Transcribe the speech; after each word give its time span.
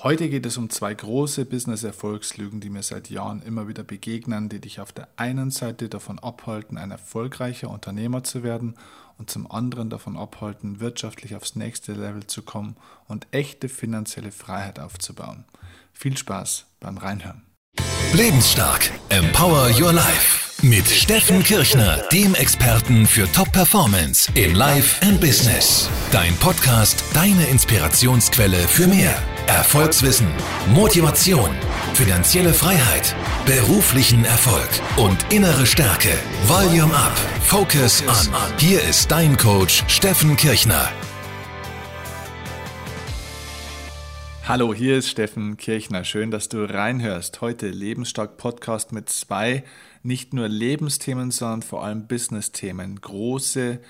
Heute 0.00 0.28
geht 0.28 0.46
es 0.46 0.56
um 0.56 0.70
zwei 0.70 0.94
große 0.94 1.44
Business-Erfolgslügen, 1.44 2.60
die 2.60 2.70
mir 2.70 2.84
seit 2.84 3.10
Jahren 3.10 3.42
immer 3.42 3.66
wieder 3.66 3.82
begegnen, 3.82 4.48
die 4.48 4.60
dich 4.60 4.78
auf 4.78 4.92
der 4.92 5.08
einen 5.16 5.50
Seite 5.50 5.88
davon 5.88 6.20
abhalten, 6.20 6.78
ein 6.78 6.92
erfolgreicher 6.92 7.68
Unternehmer 7.68 8.22
zu 8.22 8.44
werden 8.44 8.76
und 9.18 9.28
zum 9.28 9.50
anderen 9.50 9.90
davon 9.90 10.16
abhalten, 10.16 10.78
wirtschaftlich 10.78 11.34
aufs 11.34 11.56
nächste 11.56 11.94
Level 11.94 12.24
zu 12.28 12.42
kommen 12.42 12.76
und 13.08 13.26
echte 13.32 13.68
finanzielle 13.68 14.30
Freiheit 14.30 14.78
aufzubauen. 14.78 15.44
Viel 15.92 16.16
Spaß 16.16 16.66
beim 16.78 16.96
Reinhören. 16.96 17.42
Lebensstark. 18.12 18.92
Empower 19.08 19.68
Your 19.80 19.92
Life. 19.92 20.64
Mit 20.64 20.86
Steffen 20.86 21.42
Kirchner, 21.42 22.04
dem 22.12 22.36
Experten 22.36 23.04
für 23.04 23.30
Top 23.32 23.50
Performance 23.50 24.30
in 24.36 24.54
Life 24.54 25.04
and 25.04 25.20
Business. 25.20 25.88
Dein 26.12 26.34
Podcast, 26.36 27.02
deine 27.14 27.46
Inspirationsquelle 27.46 28.58
für 28.68 28.86
mehr. 28.86 29.20
Erfolgswissen, 29.48 30.28
Motivation, 30.74 31.48
finanzielle 31.94 32.52
Freiheit, 32.52 33.16
beruflichen 33.46 34.26
Erfolg 34.26 34.68
und 34.98 35.16
innere 35.32 35.64
Stärke. 35.64 36.10
Volume 36.46 36.94
Up, 36.94 37.16
Focus 37.40 38.04
On. 38.06 38.34
Hier 38.58 38.82
ist 38.82 39.10
dein 39.10 39.38
Coach 39.38 39.84
Steffen 39.88 40.36
Kirchner. 40.36 40.92
Hallo, 44.46 44.74
hier 44.74 44.98
ist 44.98 45.08
Steffen 45.08 45.56
Kirchner. 45.56 46.04
Schön, 46.04 46.30
dass 46.30 46.50
du 46.50 46.64
reinhörst. 46.64 47.40
Heute 47.40 47.68
Lebensstark 47.68 48.36
Podcast 48.36 48.92
mit 48.92 49.08
zwei 49.08 49.64
nicht 50.02 50.34
nur 50.34 50.48
Lebensthemen, 50.48 51.30
sondern 51.30 51.62
vor 51.62 51.84
allem 51.84 52.06
Business-Themen. 52.06 53.00
Große 53.00 53.80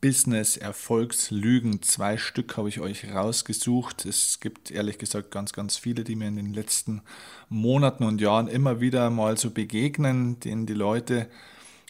Business-Erfolgslügen. 0.00 1.82
Zwei 1.82 2.16
Stück 2.16 2.56
habe 2.56 2.68
ich 2.68 2.80
euch 2.80 3.12
rausgesucht. 3.12 4.04
Es 4.06 4.40
gibt 4.40 4.70
ehrlich 4.70 4.98
gesagt 4.98 5.30
ganz, 5.30 5.52
ganz 5.52 5.76
viele, 5.76 6.04
die 6.04 6.16
mir 6.16 6.28
in 6.28 6.36
den 6.36 6.54
letzten 6.54 7.02
Monaten 7.48 8.04
und 8.04 8.20
Jahren 8.20 8.48
immer 8.48 8.80
wieder 8.80 9.10
mal 9.10 9.36
so 9.36 9.50
begegnen, 9.50 10.38
denen 10.40 10.66
die 10.66 10.74
Leute 10.74 11.28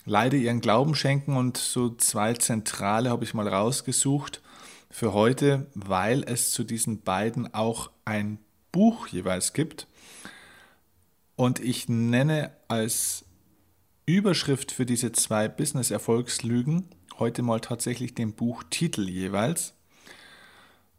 leider 0.04 0.36
ihren 0.36 0.60
Glauben 0.60 0.94
schenken. 0.94 1.36
Und 1.36 1.56
so 1.56 1.90
zwei 1.90 2.34
zentrale 2.34 3.10
habe 3.10 3.24
ich 3.24 3.34
mal 3.34 3.48
rausgesucht 3.48 4.40
für 4.90 5.12
heute, 5.12 5.66
weil 5.74 6.24
es 6.24 6.50
zu 6.50 6.64
diesen 6.64 7.02
beiden 7.02 7.52
auch 7.52 7.90
ein 8.04 8.38
Buch 8.72 9.06
jeweils 9.08 9.52
gibt. 9.52 9.86
Und 11.36 11.60
ich 11.60 11.88
nenne 11.88 12.50
als 12.68 13.24
Überschrift 14.06 14.72
für 14.72 14.86
diese 14.86 15.12
zwei 15.12 15.48
Business-Erfolgslügen 15.48 16.88
heute 17.18 17.42
mal 17.42 17.60
tatsächlich 17.60 18.14
den 18.14 18.32
Buchtitel 18.32 19.08
jeweils, 19.08 19.74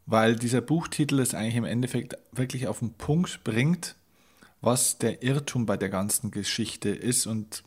weil 0.05 0.35
dieser 0.35 0.61
Buchtitel 0.61 1.19
es 1.19 1.33
eigentlich 1.33 1.55
im 1.55 1.65
Endeffekt 1.65 2.17
wirklich 2.31 2.67
auf 2.67 2.79
den 2.79 2.93
Punkt 2.93 3.43
bringt, 3.43 3.95
was 4.61 4.97
der 4.97 5.23
Irrtum 5.23 5.65
bei 5.65 5.77
der 5.77 5.89
ganzen 5.89 6.31
Geschichte 6.31 6.89
ist. 6.89 7.27
Und 7.27 7.63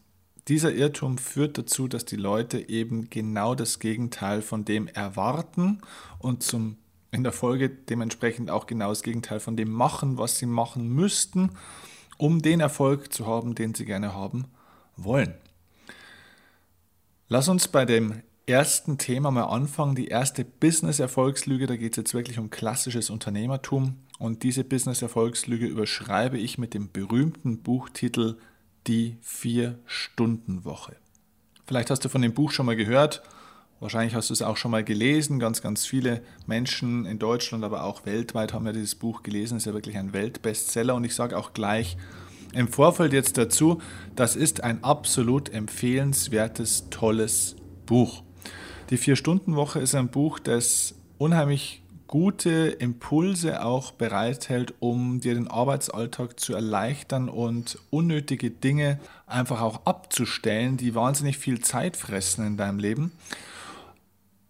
dieser 0.48 0.75
Irrtum 0.75 1.19
führt 1.19 1.56
dazu, 1.56 1.89
dass 1.89 2.05
die 2.05 2.17
Leute 2.17 2.69
eben 2.69 3.08
genau 3.11 3.55
das 3.55 3.78
Gegenteil 3.78 4.42
von 4.42 4.64
dem 4.64 4.89
erwarten 4.89 5.80
und 6.19 6.42
zum, 6.42 6.77
in 7.11 7.23
der 7.23 7.33
Folge 7.33 7.70
dementsprechend 7.70 8.50
auch 8.50 8.67
genau 8.67 8.89
das 8.89 9.03
Gegenteil 9.03 9.41
von 9.41 9.56
dem 9.56 9.70
machen, 9.70 10.19
was 10.19 10.39
sie 10.39 10.47
machen 10.47 10.89
müssten, 10.89 11.50
um 12.19 12.42
den 12.42 12.61
Erfolg 12.61 13.12
zu 13.12 13.27
haben, 13.27 13.55
den 13.55 13.75
sie 13.75 13.84
gerne 13.84 14.14
haben 14.14 14.47
wollen. 14.97 15.34
Lass 17.28 17.48
uns 17.48 17.69
bei 17.69 17.86
dem 17.86 18.23
ersten 18.47 18.98
Thema 18.98 19.31
mal 19.31 19.45
anfangen. 19.45 19.95
Die 19.95 20.09
erste 20.09 20.45
Business-Erfolgslüge, 20.45 21.67
da 21.67 21.77
geht 21.77 21.93
es 21.93 21.97
jetzt 21.97 22.15
wirklich 22.15 22.39
um 22.39 22.51
klassisches 22.51 23.11
Unternehmertum. 23.11 23.97
Und 24.19 24.43
diese 24.43 24.65
Business-Erfolgslüge 24.65 25.67
überschreibe 25.67 26.39
ich 26.39 26.59
mit 26.59 26.75
dem 26.75 26.91
berühmten 26.91 27.59
Buchtitel 27.63 28.39
die 28.87 29.17
Vier-Stunden-Woche. 29.20 30.97
Vielleicht 31.67 31.91
hast 31.91 32.05
du 32.05 32.09
von 32.09 32.23
dem 32.23 32.35
Buch 32.35 32.51
schon 32.51 32.67
mal 32.67 32.77
gehört, 32.77 33.23
wahrscheinlich 33.80 34.14
hast 34.14 34.30
du 34.30 34.35
es 34.35 34.42
auch 34.42 34.57
schon 34.57 34.70
mal 34.70 34.85
gelesen. 34.85 35.39
Ganz, 35.39 35.63
ganz 35.63 35.86
viele 35.86 36.23
Menschen 36.47 37.07
in 37.07 37.19
Deutschland, 37.19 37.64
aber 37.64 37.85
auch 37.85 38.05
weltweit 38.05 38.53
haben 38.53 38.67
ja 38.67 38.73
dieses 38.73 38.95
Buch 38.95 39.23
gelesen. 39.23 39.57
Es 39.57 39.63
ist 39.63 39.67
ja 39.67 39.74
wirklich 39.74 39.97
ein 39.97 40.13
Weltbestseller 40.13 40.95
und 40.95 41.05
ich 41.05 41.14
sage 41.14 41.36
auch 41.36 41.53
gleich 41.53 41.97
im 42.53 42.69
Vorfeld 42.69 43.13
jetzt 43.13 43.39
dazu, 43.39 43.80
das 44.14 44.36
ist 44.36 44.63
ein 44.63 44.85
absolut 44.85 45.48
empfehlenswertes, 45.48 46.91
tolles 46.91 47.57
Buch. 47.86 48.23
Die 48.92 48.98
Vier-Stunden-Woche 48.98 49.79
ist 49.80 49.95
ein 49.95 50.11
Buch, 50.11 50.39
das 50.39 50.95
unheimlich 51.17 51.83
gute 52.08 52.77
Impulse 52.79 53.64
auch 53.64 53.92
bereithält, 53.92 54.75
um 54.80 55.19
dir 55.19 55.33
den 55.33 55.48
Arbeitsalltag 55.48 56.39
zu 56.39 56.53
erleichtern 56.53 57.30
und 57.30 57.79
unnötige 57.89 58.51
Dinge 58.51 59.01
einfach 59.27 59.63
auch 59.63 59.86
abzustellen, 59.86 60.77
die 60.77 60.95
wahnsinnig 60.95 61.39
viel 61.39 61.61
Zeit 61.63 61.97
fressen 61.97 62.47
in 62.47 62.58
deinem 62.58 62.79
Leben. 62.79 63.13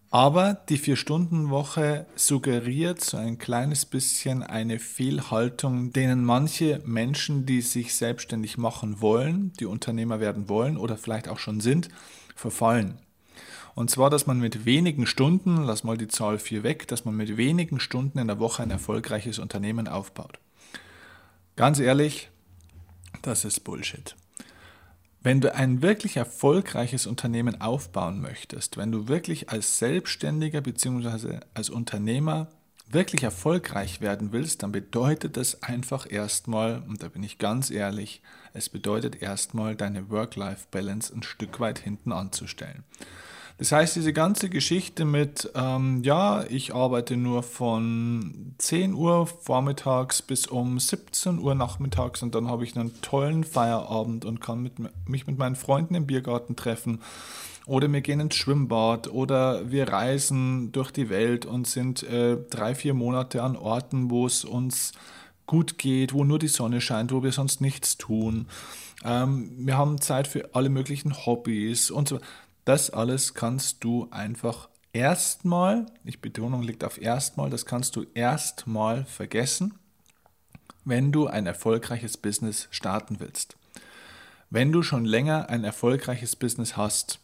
Aber 0.09 0.55
die 0.67 0.77
Vier-Stunden-Woche 0.77 2.05
suggeriert 2.17 2.99
so 2.99 3.15
ein 3.15 3.37
kleines 3.37 3.85
bisschen 3.85 4.43
eine 4.43 4.79
Fehlhaltung, 4.79 5.93
denen 5.93 6.25
manche 6.25 6.81
Menschen, 6.83 7.45
die 7.45 7.61
sich 7.61 7.95
selbstständig 7.95 8.57
machen 8.57 8.99
wollen, 8.99 9.53
die 9.61 9.67
Unternehmer 9.67 10.19
werden 10.19 10.49
wollen 10.49 10.75
oder 10.75 10.97
vielleicht 10.97 11.29
auch 11.29 11.39
schon 11.39 11.61
sind, 11.61 11.87
verfallen. 12.35 12.99
Und 13.75 13.89
zwar, 13.89 14.09
dass 14.09 14.27
man 14.27 14.39
mit 14.39 14.65
wenigen 14.65 15.07
Stunden, 15.07 15.63
lass 15.63 15.83
mal 15.83 15.97
die 15.97 16.07
Zahl 16.07 16.37
4 16.37 16.63
weg, 16.63 16.87
dass 16.87 17.05
man 17.05 17.15
mit 17.15 17.37
wenigen 17.37 17.79
Stunden 17.79 18.19
in 18.19 18.27
der 18.27 18.39
Woche 18.39 18.63
ein 18.63 18.71
erfolgreiches 18.71 19.39
Unternehmen 19.39 19.87
aufbaut. 19.87 20.39
Ganz 21.55 21.79
ehrlich, 21.79 22.29
das 23.21 23.45
ist 23.45 23.63
Bullshit. 23.63 24.15
Wenn 25.21 25.39
du 25.39 25.55
ein 25.55 25.81
wirklich 25.81 26.17
erfolgreiches 26.17 27.07
Unternehmen 27.07 27.61
aufbauen 27.61 28.19
möchtest, 28.19 28.75
wenn 28.75 28.91
du 28.91 29.07
wirklich 29.07 29.49
als 29.49 29.79
Selbstständiger 29.79 30.59
bzw. 30.61 31.39
als 31.53 31.69
Unternehmer 31.69 32.49
wirklich 32.89 33.23
erfolgreich 33.23 34.01
werden 34.01 34.33
willst, 34.33 34.63
dann 34.63 34.73
bedeutet 34.73 35.37
das 35.37 35.63
einfach 35.63 36.11
erstmal, 36.11 36.83
und 36.87 37.01
da 37.01 37.07
bin 37.07 37.23
ich 37.23 37.37
ganz 37.37 37.71
ehrlich, 37.71 38.21
es 38.53 38.67
bedeutet 38.69 39.21
erstmal 39.21 39.75
deine 39.75 40.09
Work-Life-Balance 40.09 41.15
ein 41.15 41.23
Stück 41.23 41.59
weit 41.59 41.79
hinten 41.79 42.11
anzustellen. 42.11 42.83
Das 43.57 43.71
heißt, 43.71 43.95
diese 43.95 44.13
ganze 44.13 44.49
Geschichte 44.49 45.05
mit, 45.05 45.51
ähm, 45.55 46.01
ja, 46.03 46.43
ich 46.49 46.73
arbeite 46.73 47.17
nur 47.17 47.43
von 47.43 48.55
10 48.57 48.93
Uhr 48.93 49.27
vormittags 49.27 50.21
bis 50.21 50.47
um 50.47 50.79
17 50.79 51.39
Uhr 51.39 51.53
nachmittags 51.53 52.23
und 52.23 52.33
dann 52.33 52.47
habe 52.47 52.63
ich 52.63 52.75
einen 52.75 52.99
tollen 53.01 53.43
Feierabend 53.43 54.25
und 54.25 54.41
kann 54.41 54.63
mit, 54.63 54.73
mich 55.07 55.27
mit 55.27 55.37
meinen 55.37 55.55
Freunden 55.55 55.95
im 55.95 56.07
Biergarten 56.07 56.55
treffen. 56.55 56.99
Oder 57.65 57.91
wir 57.91 58.01
gehen 58.01 58.19
ins 58.19 58.35
Schwimmbad 58.35 59.07
oder 59.07 59.71
wir 59.71 59.87
reisen 59.87 60.71
durch 60.73 60.91
die 60.91 61.09
Welt 61.09 61.45
und 61.45 61.65
sind 61.65 62.03
äh, 62.03 62.37
drei, 62.49 62.75
vier 62.75 62.93
Monate 62.93 63.41
an 63.41 63.55
Orten, 63.55 64.09
wo 64.09 64.25
es 64.25 64.43
uns 64.43 64.91
gut 65.45 65.77
geht, 65.77 66.13
wo 66.13 66.23
nur 66.23 66.39
die 66.39 66.47
Sonne 66.47 66.81
scheint, 66.81 67.13
wo 67.13 67.23
wir 67.23 67.31
sonst 67.31 67.61
nichts 67.61 67.97
tun. 67.97 68.47
Ähm, 69.05 69.51
wir 69.57 69.77
haben 69.77 70.01
Zeit 70.01 70.27
für 70.27 70.49
alle 70.53 70.69
möglichen 70.69 71.25
Hobbys 71.25 71.91
und 71.91 72.09
so. 72.09 72.19
Das 72.65 72.89
alles 72.89 73.33
kannst 73.33 73.83
du 73.83 74.07
einfach 74.11 74.69
erstmal, 74.93 75.85
ich 76.05 76.21
Betonung 76.21 76.61
liegt 76.61 76.83
auf 76.83 77.01
erstmal, 77.01 77.49
das 77.49 77.65
kannst 77.65 77.95
du 77.95 78.05
erstmal 78.13 79.05
vergessen, 79.05 79.73
wenn 80.85 81.11
du 81.11 81.27
ein 81.27 81.45
erfolgreiches 81.45 82.17
Business 82.17 82.67
starten 82.71 83.19
willst. 83.19 83.57
Wenn 84.49 84.71
du 84.71 84.83
schon 84.83 85.05
länger 85.05 85.49
ein 85.49 85.63
erfolgreiches 85.63 86.35
Business 86.35 86.77
hast, 86.77 87.19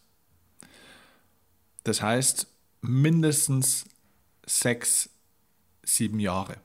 das 1.84 2.02
heißt 2.02 2.48
mindestens 2.82 3.84
sechs, 4.46 5.10
sieben 5.82 6.18
Jahre, 6.18 6.56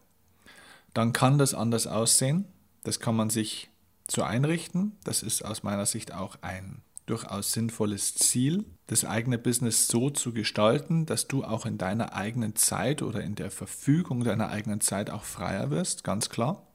dann 0.93 1.13
kann 1.13 1.37
das 1.37 1.53
anders 1.53 1.87
aussehen. 1.87 2.45
Das 2.83 2.99
kann 2.99 3.15
man 3.15 3.29
sich 3.29 3.69
so 4.09 4.23
einrichten. 4.23 4.97
Das 5.03 5.23
ist 5.23 5.43
aus 5.43 5.63
meiner 5.63 5.85
Sicht 5.85 6.13
auch 6.13 6.37
ein 6.41 6.81
durchaus 7.05 7.51
sinnvolles 7.51 8.15
Ziel, 8.15 8.65
das 8.87 9.05
eigene 9.05 9.37
Business 9.37 9.87
so 9.87 10.09
zu 10.09 10.33
gestalten, 10.33 11.05
dass 11.05 11.27
du 11.27 11.43
auch 11.43 11.65
in 11.65 11.77
deiner 11.77 12.13
eigenen 12.13 12.55
Zeit 12.55 13.01
oder 13.01 13.21
in 13.21 13.35
der 13.35 13.51
Verfügung 13.51 14.23
deiner 14.23 14.49
eigenen 14.49 14.81
Zeit 14.81 15.09
auch 15.09 15.23
freier 15.23 15.69
wirst, 15.69 16.03
ganz 16.03 16.29
klar. 16.29 16.67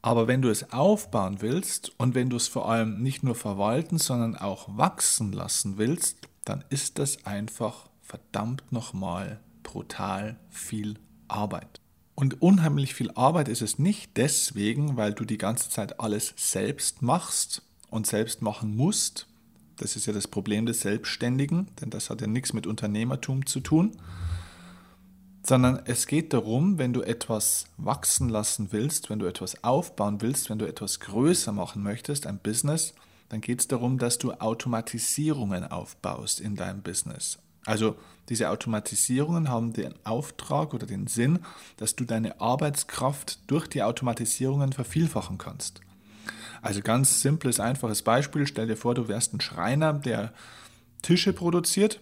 Aber 0.00 0.26
wenn 0.26 0.42
du 0.42 0.48
es 0.48 0.72
aufbauen 0.72 1.40
willst 1.40 1.92
und 1.98 2.14
wenn 2.14 2.28
du 2.28 2.36
es 2.36 2.48
vor 2.48 2.68
allem 2.68 3.02
nicht 3.02 3.22
nur 3.22 3.36
verwalten, 3.36 3.98
sondern 3.98 4.36
auch 4.36 4.76
wachsen 4.76 5.32
lassen 5.32 5.78
willst, 5.78 6.28
dann 6.44 6.64
ist 6.70 6.98
das 6.98 7.24
einfach 7.24 7.88
verdammt 8.00 8.64
nochmal 8.72 9.40
brutal 9.62 10.40
viel 10.50 10.98
Arbeit. 11.28 11.80
Und 12.14 12.42
unheimlich 12.42 12.94
viel 12.94 13.12
Arbeit 13.12 13.48
ist 13.48 13.62
es 13.62 13.78
nicht 13.78 14.16
deswegen, 14.16 14.96
weil 14.96 15.14
du 15.14 15.24
die 15.24 15.38
ganze 15.38 15.70
Zeit 15.70 16.00
alles 16.00 16.34
selbst 16.36 17.00
machst 17.00 17.62
und 17.92 18.06
selbst 18.06 18.42
machen 18.42 18.74
musst. 18.74 19.26
Das 19.76 19.96
ist 19.96 20.06
ja 20.06 20.12
das 20.12 20.26
Problem 20.26 20.66
des 20.66 20.80
Selbstständigen, 20.80 21.68
denn 21.80 21.90
das 21.90 22.10
hat 22.10 22.20
ja 22.20 22.26
nichts 22.26 22.52
mit 22.52 22.66
Unternehmertum 22.66 23.46
zu 23.46 23.60
tun. 23.60 23.92
sondern 25.44 25.80
es 25.86 26.06
geht 26.06 26.32
darum, 26.32 26.78
wenn 26.78 26.92
du 26.92 27.02
etwas 27.02 27.66
wachsen 27.76 28.28
lassen 28.28 28.68
willst, 28.70 29.10
wenn 29.10 29.18
du 29.18 29.26
etwas 29.26 29.64
aufbauen 29.64 30.20
willst, 30.20 30.50
wenn 30.50 30.60
du 30.60 30.66
etwas 30.66 31.00
größer 31.00 31.50
machen 31.50 31.82
möchtest, 31.82 32.28
ein 32.28 32.38
Business, 32.38 32.94
dann 33.28 33.40
geht 33.40 33.60
es 33.60 33.66
darum, 33.66 33.98
dass 33.98 34.18
du 34.18 34.32
Automatisierungen 34.32 35.66
aufbaust 35.66 36.40
in 36.40 36.54
deinem 36.54 36.82
Business. 36.82 37.38
Also 37.66 37.96
diese 38.28 38.50
Automatisierungen 38.50 39.48
haben 39.48 39.72
den 39.72 39.94
Auftrag 40.04 40.74
oder 40.74 40.86
den 40.86 41.08
Sinn, 41.08 41.40
dass 41.76 41.96
du 41.96 42.04
deine 42.04 42.40
Arbeitskraft 42.40 43.40
durch 43.48 43.66
die 43.66 43.82
Automatisierungen 43.82 44.72
vervielfachen 44.72 45.38
kannst. 45.38 45.80
Also 46.62 46.80
ganz 46.80 47.20
simples, 47.20 47.60
einfaches 47.60 48.02
Beispiel. 48.02 48.46
Stell 48.46 48.68
dir 48.68 48.76
vor, 48.76 48.94
du 48.94 49.08
wärst 49.08 49.34
ein 49.34 49.40
Schreiner, 49.40 49.92
der 49.92 50.32
Tische 51.02 51.32
produziert 51.32 52.00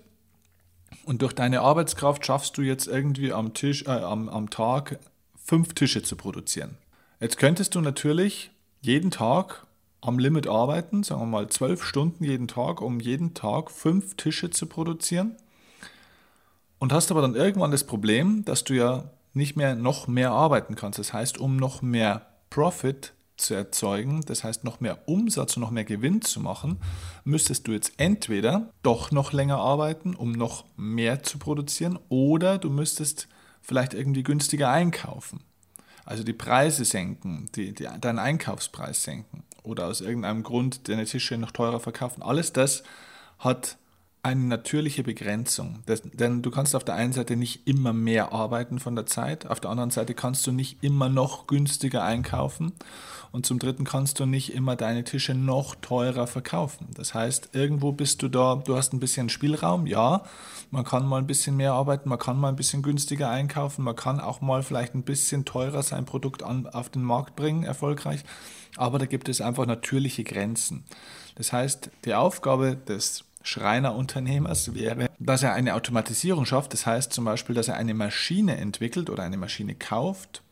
und 1.05 1.23
durch 1.23 1.33
deine 1.33 1.63
Arbeitskraft 1.63 2.25
schaffst 2.25 2.59
du 2.59 2.63
jetzt 2.63 2.87
irgendwie 2.87 3.33
am, 3.33 3.55
Tisch, 3.55 3.85
äh, 3.87 3.91
am, 3.91 4.29
am 4.29 4.51
Tag 4.51 4.99
fünf 5.43 5.75
Tische 5.75 6.03
zu 6.03 6.15
produzieren. 6.15 6.77
Jetzt 7.21 7.39
könntest 7.39 7.75
du 7.75 7.81
natürlich 7.81 8.51
jeden 8.83 9.11
Tag 9.11 9.67
am 10.03 10.19
Limit 10.19 10.47
arbeiten, 10.47 11.03
sagen 11.03 11.23
wir 11.23 11.27
mal 11.27 11.49
zwölf 11.49 11.83
Stunden 11.83 12.25
jeden 12.25 12.49
Tag, 12.49 12.81
um 12.81 13.01
jeden 13.01 13.35
Tag 13.35 13.71
fünf 13.71 14.15
Tische 14.17 14.51
zu 14.51 14.67
produzieren. 14.67 15.37
Und 16.79 16.93
hast 16.93 17.11
aber 17.11 17.23
dann 17.23 17.35
irgendwann 17.35 17.71
das 17.71 17.85
Problem, 17.85 18.45
dass 18.45 18.65
du 18.65 18.75
ja 18.75 19.11
nicht 19.33 19.57
mehr 19.57 19.75
noch 19.75 20.07
mehr 20.07 20.33
arbeiten 20.33 20.77
kannst. 20.77 20.99
Das 20.99 21.13
heißt, 21.13 21.39
um 21.39 21.57
noch 21.57 21.83
mehr 21.83 22.27
Profit 22.49 23.13
zu 23.41 23.55
erzeugen, 23.55 24.21
das 24.27 24.45
heißt 24.45 24.65
noch 24.65 24.81
mehr 24.81 24.99
Umsatz 25.07 25.57
und 25.57 25.63
noch 25.63 25.71
mehr 25.71 25.85
Gewinn 25.85 26.23
zu 26.23 26.41
machen, 26.41 26.79
müsstest 27.25 27.67
du 27.67 27.73
jetzt 27.73 27.93
entweder 27.97 28.71
doch 28.83 29.11
noch 29.11 29.33
länger 29.33 29.59
arbeiten, 29.59 30.15
um 30.15 30.33
noch 30.33 30.65
mehr 30.77 31.23
zu 31.23 31.39
produzieren, 31.39 31.99
oder 32.09 32.59
du 32.59 32.71
müsstest 32.71 33.29
vielleicht 33.61 33.95
irgendwie 33.95 34.23
günstiger 34.23 34.71
einkaufen. 34.71 35.41
Also 36.05 36.25
die 36.25 36.33
Preise 36.33 36.85
senken, 36.85 37.49
die, 37.55 37.73
die, 37.73 37.89
deinen 38.01 38.19
Einkaufspreis 38.19 39.03
senken 39.03 39.45
oder 39.63 39.87
aus 39.87 40.01
irgendeinem 40.01 40.43
Grund 40.43 40.89
deine 40.89 41.05
Tische 41.05 41.37
noch 41.37 41.53
teurer 41.53 41.81
verkaufen. 41.81 42.23
Alles 42.23 42.53
das 42.53 42.83
hat 43.39 43.77
eine 44.23 44.45
natürliche 44.45 45.03
Begrenzung. 45.03 45.79
Das, 45.87 46.03
denn 46.03 46.43
du 46.43 46.51
kannst 46.51 46.75
auf 46.77 46.85
der 46.85 46.95
einen 46.95 47.13
Seite 47.13 47.37
nicht 47.37 47.67
immer 47.67 47.93
mehr 47.93 48.33
arbeiten 48.33 48.79
von 48.79 48.95
der 48.95 49.07
Zeit, 49.07 49.47
auf 49.47 49.61
der 49.61 49.71
anderen 49.71 49.91
Seite 49.91 50.15
kannst 50.15 50.47
du 50.47 50.53
nicht 50.53 50.83
immer 50.83 51.09
noch 51.09 51.47
günstiger 51.47 52.03
einkaufen 52.03 52.73
und 53.33 53.47
zum 53.47 53.59
dritten 53.59 53.85
kannst 53.85 54.21
du 54.21 54.27
nicht 54.27 54.53
immer 54.53 54.77
deine 54.77 55.05
Tische 55.05 55.35
noch 55.35 55.75
teurer 55.75 56.27
verkaufen. 56.27 56.89
Das 56.95 57.15
heißt, 57.15 57.51
irgendwo 57.53 57.93
bist 57.93 58.23
du 58.23 58.29
da, 58.29 58.57
du 58.57 58.77
hast 58.77 58.93
ein 58.93 59.01
bisschen 59.01 59.31
Spielraum, 59.31 59.87
ja, 59.87 60.23
man 60.71 60.85
kann 60.85 61.07
mal 61.07 61.19
ein 61.19 61.27
bisschen 61.27 61.57
mehr 61.57 61.73
arbeiten, 61.73 62.09
man 62.09 62.19
kann 62.19 62.39
mal 62.39 62.49
ein 62.49 62.57
bisschen 62.57 62.83
günstiger 62.83 63.31
einkaufen, 63.31 63.85
man 63.85 63.97
kann 63.97 64.21
auch 64.21 64.43
mal 64.43 64.63
vielleicht 64.63 64.95
ein 64.95 65.03
bisschen 65.03 65.47
teurer 65.47 65.83
sein 65.83 66.05
Produkt 66.05 66.43
an, 66.43 66.67
auf 66.67 66.91
den 66.91 67.03
Markt 67.03 67.37
bringen, 67.37 67.63
erfolgreich, 67.63 68.23
aber 68.77 68.99
da 68.99 69.07
gibt 69.07 69.31
es 69.31 69.41
einfach 69.41 69.65
natürliche 69.65 70.25
Grenzen. 70.25 70.85
Das 71.37 71.53
heißt, 71.53 71.91
die 72.05 72.15
Aufgabe 72.15 72.77
des 72.77 73.25
Schreinerunternehmers 73.43 74.75
wäre, 74.75 75.09
dass 75.19 75.43
er 75.43 75.55
eine 75.55 75.75
Automatisierung 75.75 76.45
schafft. 76.45 76.73
Das 76.73 76.87
heißt 76.87 77.13
zum 77.13 77.25
Beispiel, 77.25 77.55
dass 77.55 77.69
er 77.69 77.77
eine 77.77 77.95
Maschine 77.95 78.57
entwickelt 78.57 79.11
oder 79.11 79.23
eine 79.23 79.37
Maschine 79.37 79.75
kauft, 79.75 80.43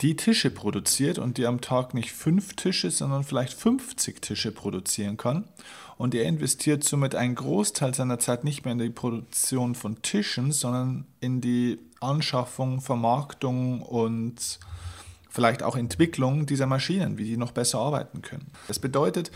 die 0.00 0.16
Tische 0.16 0.50
produziert 0.50 1.18
und 1.18 1.38
die 1.38 1.46
am 1.46 1.60
Tag 1.60 1.94
nicht 1.94 2.12
fünf 2.12 2.54
Tische, 2.54 2.90
sondern 2.90 3.24
vielleicht 3.24 3.54
50 3.54 4.20
Tische 4.22 4.50
produzieren 4.50 5.16
kann. 5.16 5.44
Und 5.98 6.14
er 6.14 6.24
investiert 6.24 6.82
somit 6.82 7.14
einen 7.14 7.34
Großteil 7.34 7.94
seiner 7.94 8.18
Zeit 8.18 8.42
nicht 8.42 8.64
mehr 8.64 8.72
in 8.72 8.78
die 8.78 8.90
Produktion 8.90 9.74
von 9.74 10.02
Tischen, 10.02 10.50
sondern 10.50 11.06
in 11.20 11.40
die 11.40 11.78
Anschaffung, 12.00 12.80
Vermarktung 12.80 13.82
und 13.82 14.58
vielleicht 15.30 15.62
auch 15.62 15.76
Entwicklung 15.76 16.46
dieser 16.46 16.66
Maschinen, 16.66 17.18
wie 17.18 17.24
die 17.24 17.36
noch 17.36 17.52
besser 17.52 17.78
arbeiten 17.78 18.22
können. 18.22 18.50
Das 18.68 18.78
bedeutet, 18.78 19.30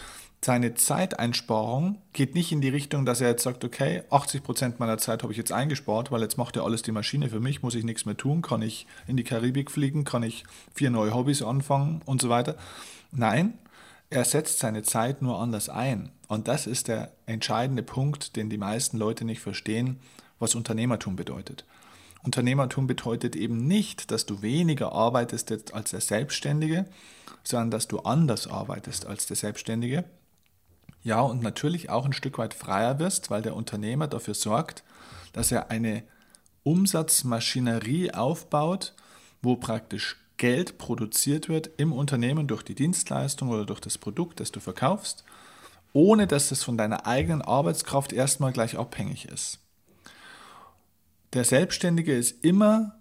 seine 0.47 0.75
Zeiteinsparung 0.75 2.01
geht 2.13 2.37
nicht 2.37 2.53
in 2.53 2.61
die 2.61 2.69
Richtung, 2.69 3.05
dass 3.05 3.21
er 3.21 3.31
jetzt 3.31 3.43
sagt, 3.43 3.65
okay, 3.65 4.05
80 4.11 4.45
Prozent 4.45 4.79
meiner 4.79 4.97
Zeit 4.97 5.25
habe 5.25 5.33
ich 5.33 5.37
jetzt 5.37 5.51
eingespart, 5.51 6.13
weil 6.13 6.23
jetzt 6.23 6.39
macht 6.39 6.55
ja 6.55 6.63
alles 6.63 6.83
die 6.83 6.93
Maschine 6.93 7.29
für 7.29 7.41
mich, 7.41 7.65
muss 7.65 7.75
ich 7.75 7.83
nichts 7.83 8.07
mehr 8.07 8.17
tun, 8.17 8.43
kann 8.43 8.63
ich 8.63 8.87
in 9.09 9.17
die 9.17 9.25
Karibik 9.25 9.73
fliegen, 9.73 10.05
kann 10.05 10.23
ich 10.23 10.45
vier 10.73 10.91
neue 10.91 11.13
Hobbys 11.15 11.43
anfangen 11.43 12.01
und 12.07 12.23
so 12.23 12.29
weiter. 12.29 12.55
Nein, 13.11 13.59
er 14.09 14.25
setzt 14.25 14.61
seine 14.61 14.85
Zeit 14.85 15.21
nur 15.21 15.41
anders 15.41 15.69
ein. 15.69 16.11
Und 16.29 16.47
das 16.47 16.69
ist 16.69 16.87
der 16.87 17.11
entscheidende 17.27 17.83
Punkt, 17.83 18.37
den 18.37 18.49
die 18.49 18.57
meisten 18.57 18.99
Leute 18.99 19.25
nicht 19.25 19.41
verstehen, 19.41 19.99
was 20.39 20.55
Unternehmertum 20.55 21.17
bedeutet. 21.17 21.65
Unternehmertum 22.23 22.87
bedeutet 22.87 23.35
eben 23.35 23.67
nicht, 23.67 24.13
dass 24.13 24.27
du 24.27 24.43
weniger 24.43 24.93
arbeitest 24.93 25.73
als 25.75 25.91
der 25.91 26.01
Selbstständige, 26.01 26.87
sondern 27.43 27.73
dass 27.73 27.89
du 27.89 27.99
anders 27.99 28.47
arbeitest 28.47 29.07
als 29.07 29.27
der 29.27 29.37
Selbstständige 29.37 30.05
ja, 31.07 31.21
und 31.21 31.41
natürlich 31.41 31.89
auch 31.89 32.05
ein 32.05 32.13
Stück 32.13 32.37
weit 32.37 32.53
freier 32.53 32.99
wirst, 32.99 33.31
weil 33.31 33.41
der 33.41 33.55
Unternehmer 33.55 34.09
dafür 34.09 34.35
sorgt, 34.35 34.83
dass 35.33 35.53
er 35.53 35.71
eine 35.71 36.03
Umsatzmaschinerie 36.65 38.11
aufbaut, 38.13 38.93
wo 39.41 39.55
praktisch 39.55 40.17
Geld 40.37 40.79
produziert 40.79 41.49
wird 41.49 41.71
im 41.77 41.93
Unternehmen 41.93 42.49
durch 42.49 42.65
die 42.65 42.75
Dienstleistung 42.75 43.51
oder 43.51 43.65
durch 43.65 43.79
das 43.79 43.99
Produkt, 43.99 44.41
das 44.41 44.51
du 44.51 44.59
verkaufst, 44.59 45.23
ohne 45.93 46.27
dass 46.27 46.51
es 46.51 46.65
von 46.65 46.77
deiner 46.77 47.07
eigenen 47.07 47.41
Arbeitskraft 47.41 48.13
erstmal 48.13 48.53
gleich 48.53 48.77
abhängig 48.77 49.27
ist. 49.27 49.61
Der 51.35 51.45
Selbstständige 51.45 52.17
ist 52.17 52.45
immer 52.45 52.97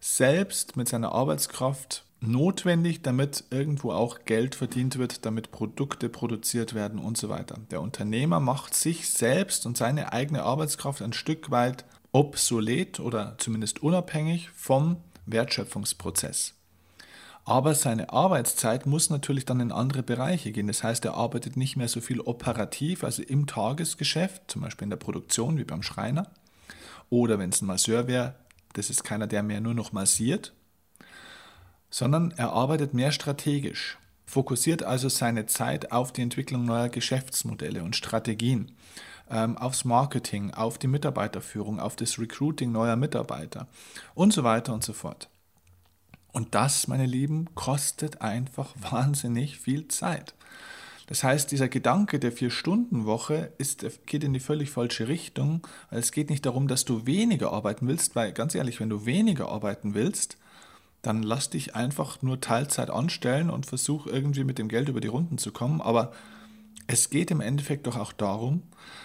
selbst 0.00 0.78
mit 0.78 0.88
seiner 0.88 1.12
Arbeitskraft 1.12 2.06
notwendig, 2.20 3.02
damit 3.02 3.44
irgendwo 3.50 3.92
auch 3.92 4.24
Geld 4.24 4.54
verdient 4.54 4.98
wird, 4.98 5.24
damit 5.24 5.50
Produkte 5.50 6.08
produziert 6.08 6.74
werden 6.74 6.98
und 6.98 7.16
so 7.16 7.28
weiter. 7.28 7.58
Der 7.70 7.80
Unternehmer 7.80 8.40
macht 8.40 8.74
sich 8.74 9.08
selbst 9.08 9.66
und 9.66 9.76
seine 9.76 10.12
eigene 10.12 10.42
Arbeitskraft 10.42 11.02
ein 11.02 11.12
Stück 11.12 11.50
weit 11.50 11.84
obsolet 12.12 13.00
oder 13.00 13.36
zumindest 13.38 13.82
unabhängig 13.82 14.50
vom 14.50 14.98
Wertschöpfungsprozess. 15.26 16.54
Aber 17.44 17.74
seine 17.74 18.12
Arbeitszeit 18.12 18.86
muss 18.86 19.10
natürlich 19.10 19.46
dann 19.46 19.60
in 19.60 19.72
andere 19.72 20.02
Bereiche 20.02 20.52
gehen. 20.52 20.66
Das 20.66 20.84
heißt, 20.84 21.04
er 21.04 21.14
arbeitet 21.14 21.56
nicht 21.56 21.76
mehr 21.76 21.88
so 21.88 22.00
viel 22.00 22.20
operativ, 22.20 23.02
also 23.02 23.22
im 23.22 23.46
Tagesgeschäft, 23.46 24.50
zum 24.50 24.62
Beispiel 24.62 24.84
in 24.84 24.90
der 24.90 24.98
Produktion 24.98 25.56
wie 25.56 25.64
beim 25.64 25.82
Schreiner. 25.82 26.30
Oder 27.08 27.38
wenn 27.38 27.50
es 27.50 27.62
ein 27.62 27.66
Masseur 27.66 28.06
wäre, 28.06 28.34
das 28.74 28.90
ist 28.90 29.02
keiner, 29.02 29.26
der 29.26 29.42
mehr 29.42 29.60
nur 29.60 29.74
noch 29.74 29.92
massiert, 29.92 30.52
sondern 31.90 32.32
er 32.36 32.52
arbeitet 32.52 32.94
mehr 32.94 33.12
strategisch, 33.12 33.98
fokussiert 34.24 34.82
also 34.82 35.08
seine 35.08 35.46
Zeit 35.46 35.92
auf 35.92 36.12
die 36.12 36.22
Entwicklung 36.22 36.64
neuer 36.64 36.88
Geschäftsmodelle 36.88 37.82
und 37.82 37.96
Strategien, 37.96 38.72
ähm, 39.28 39.58
aufs 39.58 39.84
Marketing, 39.84 40.52
auf 40.52 40.78
die 40.78 40.86
Mitarbeiterführung, 40.86 41.80
auf 41.80 41.96
das 41.96 42.18
Recruiting 42.18 42.72
neuer 42.72 42.96
Mitarbeiter 42.96 43.66
und 44.14 44.32
so 44.32 44.44
weiter 44.44 44.72
und 44.72 44.84
so 44.84 44.92
fort. 44.92 45.28
Und 46.32 46.54
das, 46.54 46.86
meine 46.86 47.06
Lieben, 47.06 47.48
kostet 47.54 48.20
einfach 48.20 48.74
wahnsinnig 48.90 49.58
viel 49.58 49.88
Zeit. 49.88 50.34
Das 51.08 51.24
heißt, 51.24 51.50
dieser 51.50 51.68
Gedanke 51.68 52.20
der 52.20 52.30
Vier-Stunden-Woche 52.30 53.52
geht 54.06 54.22
in 54.22 54.32
die 54.32 54.38
völlig 54.38 54.70
falsche 54.70 55.08
Richtung, 55.08 55.66
es 55.90 56.12
geht 56.12 56.30
nicht 56.30 56.46
darum, 56.46 56.68
dass 56.68 56.84
du 56.84 57.04
weniger 57.04 57.52
arbeiten 57.52 57.88
willst, 57.88 58.14
weil 58.14 58.32
ganz 58.32 58.54
ehrlich, 58.54 58.78
wenn 58.78 58.90
du 58.90 59.06
weniger 59.06 59.48
arbeiten 59.48 59.94
willst, 59.94 60.36
dann 61.02 61.22
lass 61.22 61.50
dich 61.50 61.74
einfach 61.74 62.22
nur 62.22 62.40
Teilzeit 62.40 62.90
anstellen 62.90 63.50
und 63.50 63.66
versuch 63.66 64.06
irgendwie 64.06 64.44
mit 64.44 64.58
dem 64.58 64.68
Geld 64.68 64.88
über 64.88 65.00
die 65.00 65.08
Runden 65.08 65.38
zu 65.38 65.52
kommen. 65.52 65.80
Aber 65.80 66.12
es 66.86 67.08
geht 67.08 67.30
im 67.30 67.40
Endeffekt 67.40 67.86
doch 67.86 67.96
auch 67.96 68.12
darum, 68.12 68.62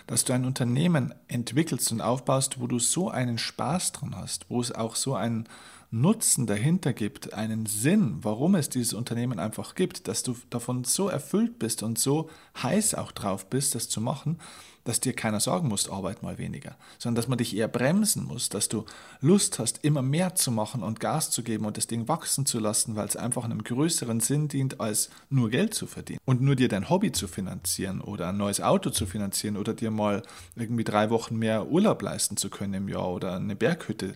dass 0.07 0.25
du 0.25 0.33
ein 0.33 0.45
Unternehmen 0.45 1.13
entwickelst 1.27 1.91
und 1.91 2.01
aufbaust, 2.01 2.59
wo 2.59 2.67
du 2.67 2.79
so 2.79 3.09
einen 3.09 3.37
Spaß 3.37 3.91
dran 3.91 4.15
hast, 4.15 4.49
wo 4.49 4.59
es 4.59 4.71
auch 4.71 4.95
so 4.95 5.15
einen 5.15 5.47
Nutzen 5.91 6.47
dahinter 6.47 6.93
gibt, 6.93 7.33
einen 7.33 7.67
Sinn, 7.67 8.17
warum 8.21 8.55
es 8.55 8.69
dieses 8.69 8.93
Unternehmen 8.93 9.39
einfach 9.39 9.75
gibt, 9.75 10.07
dass 10.07 10.23
du 10.23 10.35
davon 10.49 10.83
so 10.83 11.07
erfüllt 11.07 11.59
bist 11.59 11.83
und 11.83 11.97
so 11.97 12.29
heiß 12.61 12.95
auch 12.95 13.11
drauf 13.11 13.49
bist, 13.49 13.75
das 13.75 13.87
zu 13.87 14.01
machen, 14.01 14.39
dass 14.85 14.99
dir 14.99 15.13
keiner 15.13 15.39
sagen 15.39 15.67
muss, 15.67 15.89
arbeit 15.89 16.23
mal 16.23 16.37
weniger, 16.37 16.77
sondern 16.99 17.15
dass 17.15 17.27
man 17.27 17.39
dich 17.39 17.55
eher 17.55 17.67
bremsen 17.67 18.23
muss, 18.23 18.49
dass 18.49 18.69
du 18.69 18.85
Lust 19.19 19.59
hast, 19.59 19.83
immer 19.83 20.03
mehr 20.03 20.35
zu 20.35 20.51
machen 20.51 20.83
und 20.83 20.99
Gas 20.99 21.31
zu 21.31 21.43
geben 21.43 21.65
und 21.65 21.75
das 21.75 21.87
Ding 21.87 22.07
wachsen 22.07 22.45
zu 22.45 22.59
lassen, 22.59 22.95
weil 22.95 23.07
es 23.07 23.17
einfach 23.17 23.43
einem 23.43 23.63
größeren 23.63 24.19
Sinn 24.19 24.47
dient, 24.47 24.79
als 24.79 25.09
nur 25.29 25.49
Geld 25.49 25.73
zu 25.73 25.87
verdienen 25.87 26.19
und 26.23 26.41
nur 26.41 26.55
dir 26.55 26.69
dein 26.69 26.89
Hobby 26.89 27.11
zu 27.11 27.27
finanzieren 27.27 27.99
oder 27.99 28.29
ein 28.29 28.37
neues 28.37 28.61
Auto 28.61 28.91
zu 28.91 29.07
finanzieren 29.07 29.57
oder 29.57 29.73
dir 29.73 29.89
mal 29.89 30.21
irgendwie 30.55 30.83
drei 30.83 31.09
Wochen 31.09 31.35
mehr 31.35 31.67
Urlaub 31.67 32.01
leisten 32.03 32.37
zu 32.37 32.49
können 32.49 32.75
im 32.75 32.87
Jahr 32.87 33.09
oder 33.09 33.35
eine 33.35 33.55
Berghütte. 33.55 34.13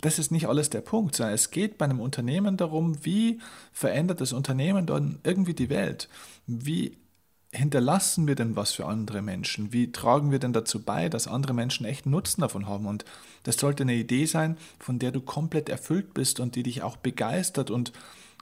Das 0.00 0.18
ist 0.18 0.30
nicht 0.30 0.46
alles 0.46 0.70
der 0.70 0.82
Punkt, 0.82 1.16
sondern 1.16 1.34
es 1.34 1.50
geht 1.50 1.76
bei 1.76 1.86
einem 1.86 1.98
Unternehmen 1.98 2.56
darum, 2.56 3.04
wie 3.04 3.40
verändert 3.72 4.20
das 4.20 4.32
Unternehmen 4.32 4.86
dann 4.86 5.18
irgendwie 5.24 5.54
die 5.54 5.70
Welt? 5.70 6.08
Wie 6.46 6.98
hinterlassen 7.54 8.26
wir 8.26 8.34
denn 8.34 8.56
was 8.56 8.72
für 8.72 8.86
andere 8.86 9.22
Menschen? 9.22 9.72
Wie 9.72 9.92
tragen 9.92 10.30
wir 10.30 10.38
denn 10.38 10.52
dazu 10.52 10.82
bei, 10.82 11.08
dass 11.08 11.28
andere 11.28 11.54
Menschen 11.54 11.86
echt 11.86 12.06
Nutzen 12.06 12.40
davon 12.40 12.66
haben? 12.66 12.86
Und 12.86 13.04
das 13.44 13.56
sollte 13.56 13.84
eine 13.84 13.94
Idee 13.94 14.26
sein, 14.26 14.56
von 14.78 14.98
der 14.98 15.12
du 15.12 15.20
komplett 15.20 15.68
erfüllt 15.68 16.14
bist 16.14 16.40
und 16.40 16.56
die 16.56 16.62
dich 16.62 16.82
auch 16.82 16.96
begeistert 16.96 17.70
und 17.70 17.92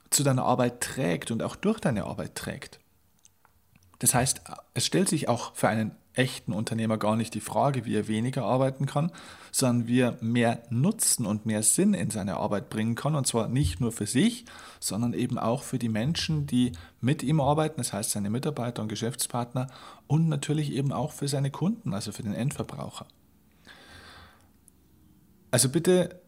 zu 0.09 0.23
deiner 0.23 0.43
Arbeit 0.43 0.81
trägt 0.81 1.31
und 1.31 1.43
auch 1.43 1.55
durch 1.55 1.79
deine 1.79 2.05
Arbeit 2.05 2.35
trägt. 2.35 2.79
Das 3.99 4.13
heißt, 4.13 4.41
es 4.73 4.85
stellt 4.85 5.09
sich 5.09 5.29
auch 5.29 5.55
für 5.55 5.69
einen 5.69 5.91
echten 6.13 6.53
Unternehmer 6.53 6.97
gar 6.97 7.15
nicht 7.15 7.33
die 7.33 7.39
Frage, 7.39 7.85
wie 7.85 7.95
er 7.95 8.07
weniger 8.07 8.43
arbeiten 8.43 8.85
kann, 8.85 9.11
sondern 9.51 9.87
wie 9.87 9.99
er 9.99 10.17
mehr 10.21 10.63
Nutzen 10.69 11.25
und 11.25 11.45
mehr 11.45 11.63
Sinn 11.63 11.93
in 11.93 12.11
seine 12.11 12.37
Arbeit 12.37 12.69
bringen 12.69 12.95
kann. 12.95 13.15
Und 13.15 13.27
zwar 13.27 13.47
nicht 13.47 13.79
nur 13.79 13.91
für 13.91 14.05
sich, 14.05 14.45
sondern 14.79 15.13
eben 15.13 15.37
auch 15.37 15.63
für 15.63 15.79
die 15.79 15.89
Menschen, 15.89 16.45
die 16.47 16.73
mit 17.01 17.23
ihm 17.23 17.39
arbeiten, 17.39 17.77
das 17.77 17.93
heißt 17.93 18.11
seine 18.11 18.29
Mitarbeiter 18.29 18.81
und 18.81 18.87
Geschäftspartner 18.87 19.67
und 20.07 20.29
natürlich 20.29 20.71
eben 20.71 20.91
auch 20.91 21.11
für 21.11 21.27
seine 21.27 21.51
Kunden, 21.51 21.93
also 21.93 22.11
für 22.11 22.23
den 22.23 22.33
Endverbraucher. 22.33 23.07
Also 25.51 25.69
bitte 25.69 26.21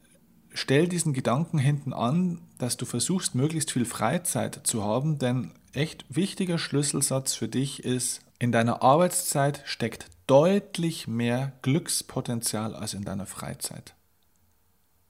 stell 0.53 0.87
diesen 0.87 1.13
Gedanken 1.13 1.57
hinten 1.57 1.93
an, 1.93 2.41
dass 2.57 2.77
du 2.77 2.85
versuchst, 2.85 3.35
möglichst 3.35 3.71
viel 3.71 3.85
Freizeit 3.85 4.61
zu 4.63 4.83
haben, 4.83 5.19
denn 5.19 5.51
echt 5.73 6.05
wichtiger 6.09 6.57
Schlüsselsatz 6.57 7.33
für 7.33 7.47
dich 7.47 7.83
ist, 7.83 8.21
in 8.39 8.51
deiner 8.51 8.81
Arbeitszeit 8.81 9.61
steckt 9.65 10.07
deutlich 10.27 11.07
mehr 11.07 11.53
Glückspotenzial 11.61 12.75
als 12.75 12.93
in 12.93 13.03
deiner 13.03 13.25
Freizeit. 13.25 13.93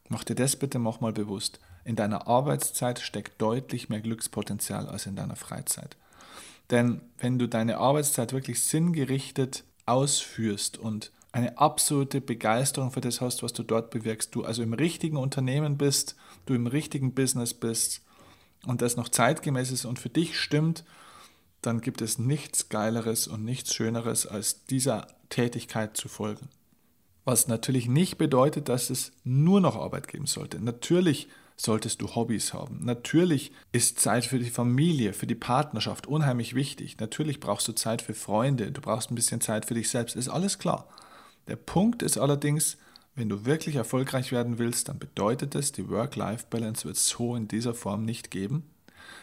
Mach 0.10 0.24
dir 0.24 0.36
das 0.36 0.55
bitte 0.55 0.77
nochmal 0.77 1.13
bewusst. 1.13 1.60
In 1.84 1.96
deiner 1.96 2.27
Arbeitszeit 2.27 3.00
steckt 3.00 3.41
deutlich 3.41 3.89
mehr 3.89 4.01
Glückspotenzial 4.01 4.88
als 4.88 5.05
in 5.05 5.15
deiner 5.15 5.36
Freizeit. 5.36 5.96
Denn 6.70 7.01
wenn 7.17 7.39
du 7.39 7.48
deine 7.48 7.77
Arbeitszeit 7.77 8.34
wirklich 8.34 8.63
sinngerichtet 8.63 9.63
ausführst 9.86 10.77
und 10.77 11.12
eine 11.32 11.58
absolute 11.58 12.22
Begeisterung 12.22 12.91
für 12.91 13.01
das 13.01 13.22
hast, 13.22 13.44
was 13.44 13.53
du 13.53 13.63
dort 13.63 13.89
bewirkst, 13.89 14.34
du 14.34 14.44
also 14.44 14.63
im 14.63 14.74
richtigen 14.74 15.17
Unternehmen 15.17 15.77
bist, 15.77 16.15
du 16.46 16.53
im 16.53 16.65
richtigen 16.67 17.13
Business 17.13 17.53
bist 17.53 18.01
und 18.65 18.82
das 18.82 18.96
noch 18.96 19.10
zeitgemäß 19.10 19.72
ist 19.72 19.86
und 19.86 20.00
für 20.00 20.10
dich 20.10 20.39
stimmt, 20.39 20.84
dann 21.65 21.81
gibt 21.81 22.01
es 22.01 22.17
nichts 22.19 22.69
Geileres 22.69 23.27
und 23.27 23.43
nichts 23.43 23.74
Schöneres, 23.74 24.25
als 24.25 24.65
dieser 24.65 25.07
Tätigkeit 25.29 25.98
zu 25.98 26.07
folgen. 26.07 26.50
Was 27.24 27.48
natürlich 27.48 27.88
nicht 27.88 28.17
bedeutet, 28.17 28.69
dass 28.69 28.89
es 28.89 29.12
nur 29.24 29.60
noch 29.60 29.75
Arbeit 29.75 30.07
geben 30.07 30.27
sollte. 30.27 30.60
Natürlich 30.60 31.27
solltest 31.57 32.01
du 32.01 32.13
Hobbys 32.15 32.53
haben. 32.53 32.84
Natürlich 32.84 33.51
ist 33.72 34.00
Zeit 34.00 34.25
für 34.25 34.39
die 34.39 34.50
Familie, 34.50 35.13
für 35.13 35.25
die 35.25 35.36
Partnerschaft 35.36 36.05
unheimlich 36.05 36.53
wichtig. 36.53 37.00
Natürlich 37.00 37.39
brauchst 37.39 37.67
du 37.67 37.74
Zeit 37.74 38.01
für 38.01 38.13
Freunde, 38.13 38.72
du 38.72 38.81
brauchst 38.81 39.10
ein 39.10 39.15
bisschen 39.15 39.41
Zeit 39.41 39.65
für 39.65 39.74
dich 39.74 39.89
selbst, 39.89 40.15
ist 40.15 40.29
alles 40.29 40.60
klar. 40.60 40.88
Der 41.48 41.55
Punkt 41.55 42.03
ist 42.03 42.17
allerdings, 42.17 42.77
wenn 43.15 43.29
du 43.29 43.45
wirklich 43.45 43.75
erfolgreich 43.75 44.31
werden 44.31 44.60
willst, 44.60 44.89
dann 44.89 45.00
bedeutet 45.00 45.55
es, 45.55 45.72
die 45.72 45.88
Work-Life-Balance 45.88 46.86
wird 46.86 46.98
es 46.98 47.07
so 47.07 47.36
in 47.36 47.48
dieser 47.48 47.74
Form 47.74 48.03
nicht 48.03 48.29
geben. 48.29 48.63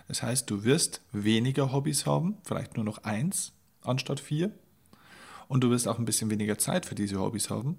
Das 0.09 0.23
heißt, 0.23 0.51
du 0.51 0.65
wirst 0.65 1.01
weniger 1.13 1.73
Hobbys 1.73 2.07
haben, 2.07 2.39
vielleicht 2.45 2.77
nur 2.77 2.85
noch 2.85 3.05
eins 3.05 3.53
anstatt 3.83 4.21
vier. 4.21 4.51
Und 5.49 5.63
du 5.63 5.71
wirst 5.71 5.89
auch 5.89 5.99
ein 5.99 6.05
bisschen 6.05 6.31
weniger 6.31 6.59
Zeit 6.59 6.87
für 6.87 6.95
diese 6.95 7.21
Hobbys 7.21 7.51
haben. 7.51 7.79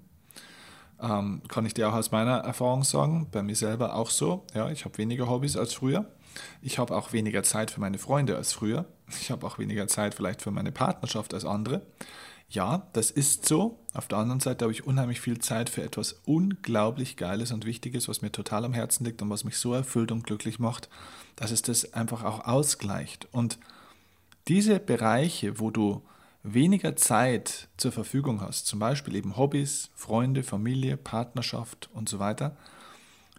Ähm, 1.00 1.42
kann 1.48 1.66
ich 1.66 1.74
dir 1.74 1.88
auch 1.88 1.94
aus 1.94 2.12
meiner 2.12 2.38
Erfahrung 2.38 2.84
sagen, 2.84 3.26
bei 3.32 3.42
mir 3.42 3.56
selber 3.56 3.96
auch 3.96 4.10
so. 4.10 4.44
Ja, 4.54 4.70
ich 4.70 4.84
habe 4.84 4.96
weniger 4.98 5.28
Hobbys 5.28 5.56
als 5.56 5.74
früher. 5.74 6.06
Ich 6.62 6.78
habe 6.78 6.96
auch 6.96 7.12
weniger 7.12 7.42
Zeit 7.42 7.70
für 7.70 7.80
meine 7.80 7.98
Freunde 7.98 8.36
als 8.36 8.52
früher. 8.52 8.86
Ich 9.20 9.30
habe 9.30 9.46
auch 9.46 9.58
weniger 9.58 9.88
Zeit 9.88 10.14
vielleicht 10.14 10.42
für 10.42 10.50
meine 10.50 10.72
Partnerschaft 10.72 11.34
als 11.34 11.44
andere. 11.44 11.82
Ja, 12.48 12.86
das 12.92 13.10
ist 13.10 13.46
so. 13.46 13.78
Auf 13.92 14.08
der 14.08 14.18
anderen 14.18 14.40
Seite 14.40 14.64
habe 14.64 14.72
ich 14.72 14.86
unheimlich 14.86 15.20
viel 15.20 15.38
Zeit 15.38 15.70
für 15.70 15.82
etwas 15.82 16.20
unglaublich 16.24 17.16
Geiles 17.16 17.52
und 17.52 17.64
Wichtiges, 17.64 18.08
was 18.08 18.22
mir 18.22 18.32
total 18.32 18.64
am 18.64 18.74
Herzen 18.74 19.04
liegt 19.04 19.22
und 19.22 19.30
was 19.30 19.44
mich 19.44 19.56
so 19.56 19.72
erfüllt 19.74 20.12
und 20.12 20.24
glücklich 20.24 20.58
macht, 20.58 20.88
dass 21.36 21.50
es 21.50 21.62
das 21.62 21.94
einfach 21.94 22.22
auch 22.22 22.46
ausgleicht. 22.46 23.28
Und 23.32 23.58
diese 24.46 24.78
Bereiche, 24.78 25.58
wo 25.58 25.70
du 25.70 26.02
weniger 26.42 26.94
Zeit 26.96 27.68
zur 27.76 27.90
Verfügung 27.90 28.40
hast, 28.40 28.66
zum 28.66 28.78
Beispiel 28.78 29.16
eben 29.16 29.36
Hobbys, 29.36 29.90
Freunde, 29.94 30.42
Familie, 30.42 30.96
Partnerschaft 30.96 31.88
und 31.94 32.08
so 32.08 32.18
weiter, 32.18 32.56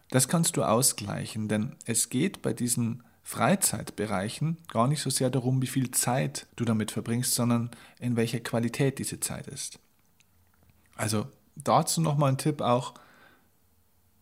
das 0.09 0.27
kannst 0.27 0.57
du 0.57 0.63
ausgleichen, 0.63 1.47
denn 1.47 1.75
es 1.85 2.09
geht 2.09 2.41
bei 2.41 2.53
diesen 2.53 3.03
Freizeitbereichen 3.27 4.57
gar 4.67 4.87
nicht 4.87 5.01
so 5.01 5.09
sehr 5.09 5.31
darum, 5.31 5.59
wie 5.63 5.67
viel 5.67 5.89
Zeit 5.89 6.45
du 6.57 6.63
damit 6.63 6.91
verbringst, 6.91 7.33
sondern 7.33 7.71
in 7.99 8.15
welcher 8.15 8.39
Qualität 8.39 8.99
diese 8.99 9.19
Zeit 9.19 9.47
ist. 9.47 9.79
Also 10.95 11.25
dazu 11.55 12.01
nochmal 12.01 12.31
ein 12.31 12.37
Tipp 12.37 12.61
auch, 12.61 12.93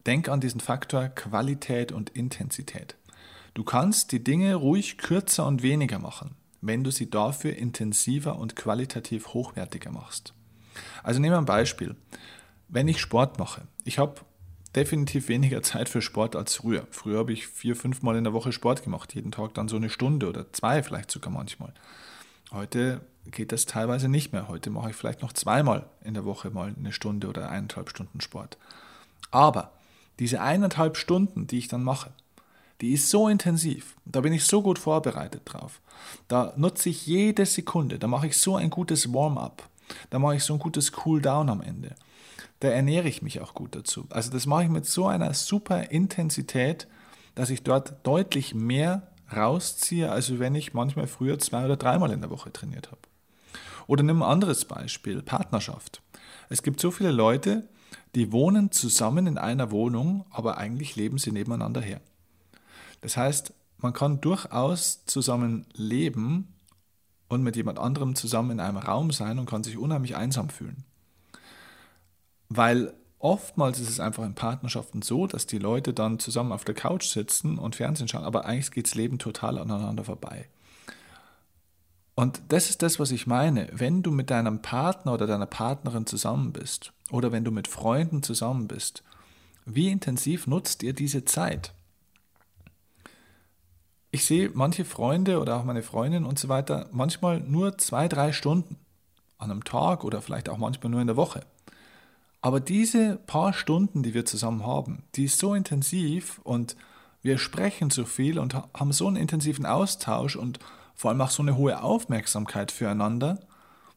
denk 0.05 0.29
an 0.29 0.39
diesen 0.39 0.61
Faktor 0.61 1.09
Qualität 1.09 1.91
und 1.91 2.11
Intensität. 2.11 2.95
Du 3.53 3.65
kannst 3.65 4.13
die 4.13 4.23
Dinge 4.23 4.55
ruhig 4.55 4.97
kürzer 4.97 5.47
und 5.47 5.63
weniger 5.63 5.99
machen, 5.99 6.35
wenn 6.61 6.85
du 6.85 6.89
sie 6.89 7.09
dafür 7.09 7.57
intensiver 7.57 8.39
und 8.39 8.55
qualitativ 8.55 9.33
hochwertiger 9.33 9.91
machst. 9.91 10.33
Also 11.03 11.19
nehmen 11.19 11.33
wir 11.33 11.39
ein 11.39 11.45
Beispiel. 11.45 11.97
Wenn 12.69 12.87
ich 12.87 13.01
Sport 13.01 13.37
mache, 13.37 13.67
ich 13.83 13.99
habe 13.99 14.21
definitiv 14.75 15.27
weniger 15.27 15.61
Zeit 15.61 15.89
für 15.89 16.01
Sport 16.01 16.35
als 16.35 16.55
früher. 16.55 16.87
Früher 16.89 17.19
habe 17.19 17.33
ich 17.33 17.47
vier, 17.47 17.75
fünf 17.75 18.01
Mal 18.01 18.15
in 18.15 18.23
der 18.23 18.33
Woche 18.33 18.51
Sport 18.51 18.83
gemacht, 18.83 19.13
jeden 19.13 19.31
Tag 19.31 19.53
dann 19.53 19.67
so 19.67 19.75
eine 19.75 19.89
Stunde 19.89 20.27
oder 20.27 20.51
zwei 20.51 20.81
vielleicht 20.81 21.11
sogar 21.11 21.31
manchmal. 21.31 21.73
Heute 22.51 23.01
geht 23.25 23.51
das 23.51 23.65
teilweise 23.65 24.09
nicht 24.09 24.33
mehr. 24.33 24.47
Heute 24.47 24.69
mache 24.69 24.89
ich 24.89 24.95
vielleicht 24.95 25.21
noch 25.21 25.33
zweimal 25.33 25.85
in 26.03 26.13
der 26.13 26.25
Woche 26.25 26.49
mal 26.49 26.73
eine 26.77 26.91
Stunde 26.91 27.27
oder 27.27 27.49
eineinhalb 27.49 27.89
Stunden 27.89 28.21
Sport. 28.21 28.57
Aber 29.31 29.71
diese 30.19 30.41
eineinhalb 30.41 30.97
Stunden, 30.97 31.47
die 31.47 31.57
ich 31.57 31.67
dann 31.67 31.83
mache, 31.83 32.11
die 32.81 32.93
ist 32.93 33.09
so 33.09 33.29
intensiv, 33.29 33.95
da 34.05 34.21
bin 34.21 34.33
ich 34.33 34.45
so 34.45 34.61
gut 34.61 34.77
vorbereitet 34.77 35.41
drauf. 35.45 35.79
Da 36.27 36.53
nutze 36.57 36.89
ich 36.89 37.07
jede 37.07 37.45
Sekunde, 37.45 37.97
da 37.97 38.07
mache 38.07 38.27
ich 38.27 38.37
so 38.37 38.55
ein 38.55 38.69
gutes 38.69 39.13
Warm-up, 39.13 39.63
da 40.09 40.19
mache 40.19 40.35
ich 40.35 40.43
so 40.43 40.53
ein 40.53 40.59
gutes 40.59 40.91
Cool-Down 41.05 41.49
am 41.49 41.61
Ende 41.61 41.95
da 42.63 42.69
ernähre 42.69 43.09
ich 43.09 43.21
mich 43.21 43.41
auch 43.41 43.53
gut 43.53 43.75
dazu. 43.75 44.05
Also 44.09 44.31
das 44.31 44.45
mache 44.45 44.63
ich 44.63 44.69
mit 44.69 44.85
so 44.85 45.05
einer 45.05 45.33
super 45.33 45.91
Intensität, 45.91 46.87
dass 47.35 47.49
ich 47.49 47.63
dort 47.63 47.95
deutlich 48.03 48.55
mehr 48.55 49.11
rausziehe, 49.35 50.09
als 50.09 50.39
wenn 50.39 50.55
ich 50.55 50.73
manchmal 50.73 51.07
früher 51.07 51.39
zwei 51.39 51.65
oder 51.65 51.75
dreimal 51.75 52.11
in 52.11 52.21
der 52.21 52.29
Woche 52.29 52.53
trainiert 52.53 52.87
habe. 52.87 53.01
Oder 53.85 54.03
nimm 54.03 54.23
ein 54.23 54.29
anderes 54.29 54.63
Beispiel, 54.63 55.21
Partnerschaft. 55.21 56.01
Es 56.47 56.63
gibt 56.63 56.79
so 56.79 56.89
viele 56.89 57.11
Leute, 57.11 57.67
die 58.15 58.31
wohnen 58.31 58.71
zusammen 58.71 59.27
in 59.27 59.37
einer 59.37 59.71
Wohnung, 59.71 60.25
aber 60.29 60.57
eigentlich 60.57 60.95
leben 60.95 61.17
sie 61.17 61.33
nebeneinander 61.33 61.81
her. 61.81 61.99
Das 63.01 63.17
heißt, 63.17 63.53
man 63.77 63.91
kann 63.91 64.21
durchaus 64.21 65.05
zusammen 65.05 65.65
leben 65.73 66.53
und 67.27 67.43
mit 67.43 67.57
jemand 67.57 67.77
anderem 67.77 68.15
zusammen 68.15 68.51
in 68.51 68.59
einem 68.61 68.77
Raum 68.77 69.11
sein 69.11 69.37
und 69.37 69.49
kann 69.49 69.65
sich 69.65 69.77
unheimlich 69.77 70.15
einsam 70.15 70.47
fühlen. 70.47 70.85
Weil 72.55 72.93
oftmals 73.17 73.79
ist 73.79 73.89
es 73.89 73.99
einfach 73.99 74.23
in 74.23 74.35
Partnerschaften 74.35 75.01
so, 75.01 75.25
dass 75.25 75.47
die 75.47 75.57
Leute 75.57 75.91
dann 75.91 76.19
zusammen 76.19 76.51
auf 76.51 76.65
der 76.65 76.75
Couch 76.75 77.05
sitzen 77.07 77.57
und 77.57 77.75
Fernsehen 77.75 78.07
schauen, 78.07 78.25
aber 78.25 78.45
eigentlich 78.45 78.71
geht 78.71 78.85
das 78.85 78.95
Leben 78.95 79.17
total 79.17 79.57
aneinander 79.57 80.03
vorbei. 80.03 80.47
Und 82.15 82.41
das 82.49 82.69
ist 82.69 82.83
das, 82.83 82.99
was 82.99 83.09
ich 83.09 83.25
meine. 83.25 83.69
Wenn 83.71 84.03
du 84.03 84.11
mit 84.11 84.29
deinem 84.29 84.61
Partner 84.61 85.13
oder 85.13 85.25
deiner 85.25 85.47
Partnerin 85.47 86.05
zusammen 86.05 86.53
bist 86.53 86.93
oder 87.09 87.31
wenn 87.31 87.43
du 87.43 87.49
mit 87.49 87.67
Freunden 87.67 88.21
zusammen 88.21 88.67
bist, 88.67 89.03
wie 89.65 89.89
intensiv 89.89 90.45
nutzt 90.45 90.83
ihr 90.83 90.93
diese 90.93 91.25
Zeit? 91.25 91.73
Ich 94.11 94.25
sehe 94.25 94.51
manche 94.53 94.85
Freunde 94.85 95.39
oder 95.39 95.55
auch 95.55 95.63
meine 95.63 95.81
Freundin 95.81 96.23
und 96.23 96.37
so 96.37 96.49
weiter 96.49 96.87
manchmal 96.91 97.39
nur 97.39 97.79
zwei, 97.79 98.07
drei 98.07 98.31
Stunden 98.31 98.75
an 99.39 99.49
einem 99.49 99.63
Tag 99.63 100.03
oder 100.03 100.21
vielleicht 100.21 100.49
auch 100.49 100.57
manchmal 100.57 100.91
nur 100.91 101.01
in 101.01 101.07
der 101.07 101.15
Woche. 101.15 101.41
Aber 102.43 102.59
diese 102.59 103.15
paar 103.25 103.53
Stunden, 103.53 104.03
die 104.03 104.13
wir 104.13 104.25
zusammen 104.25 104.67
haben, 104.67 105.03
die 105.15 105.23
ist 105.23 105.39
so 105.39 105.55
intensiv 105.55 106.41
und 106.43 106.75
wir 107.21 107.37
sprechen 107.37 107.89
so 107.89 108.03
viel 108.03 108.37
und 108.37 108.53
haben 108.53 108.91
so 108.91 109.07
einen 109.07 109.15
intensiven 109.15 109.65
Austausch 109.65 110.35
und 110.35 110.59
vor 110.93 111.09
allem 111.09 111.21
auch 111.21 111.29
so 111.29 111.41
eine 111.41 111.55
hohe 111.55 111.81
Aufmerksamkeit 111.81 112.73
füreinander, 112.73 113.39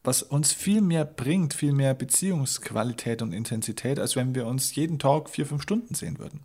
was 0.01 0.23
uns 0.23 0.53
viel 0.53 0.79
mehr 0.79 1.03
bringt, 1.03 1.55
viel 1.55 1.73
mehr 1.73 1.93
Beziehungsqualität 1.93 3.21
und 3.21 3.33
Intensität, 3.33 3.99
als 3.99 4.15
wenn 4.15 4.33
wir 4.33 4.47
uns 4.47 4.73
jeden 4.75 4.97
Tag 4.97 5.29
vier, 5.29 5.45
fünf 5.45 5.63
Stunden 5.63 5.93
sehen 5.93 6.17
würden. 6.17 6.39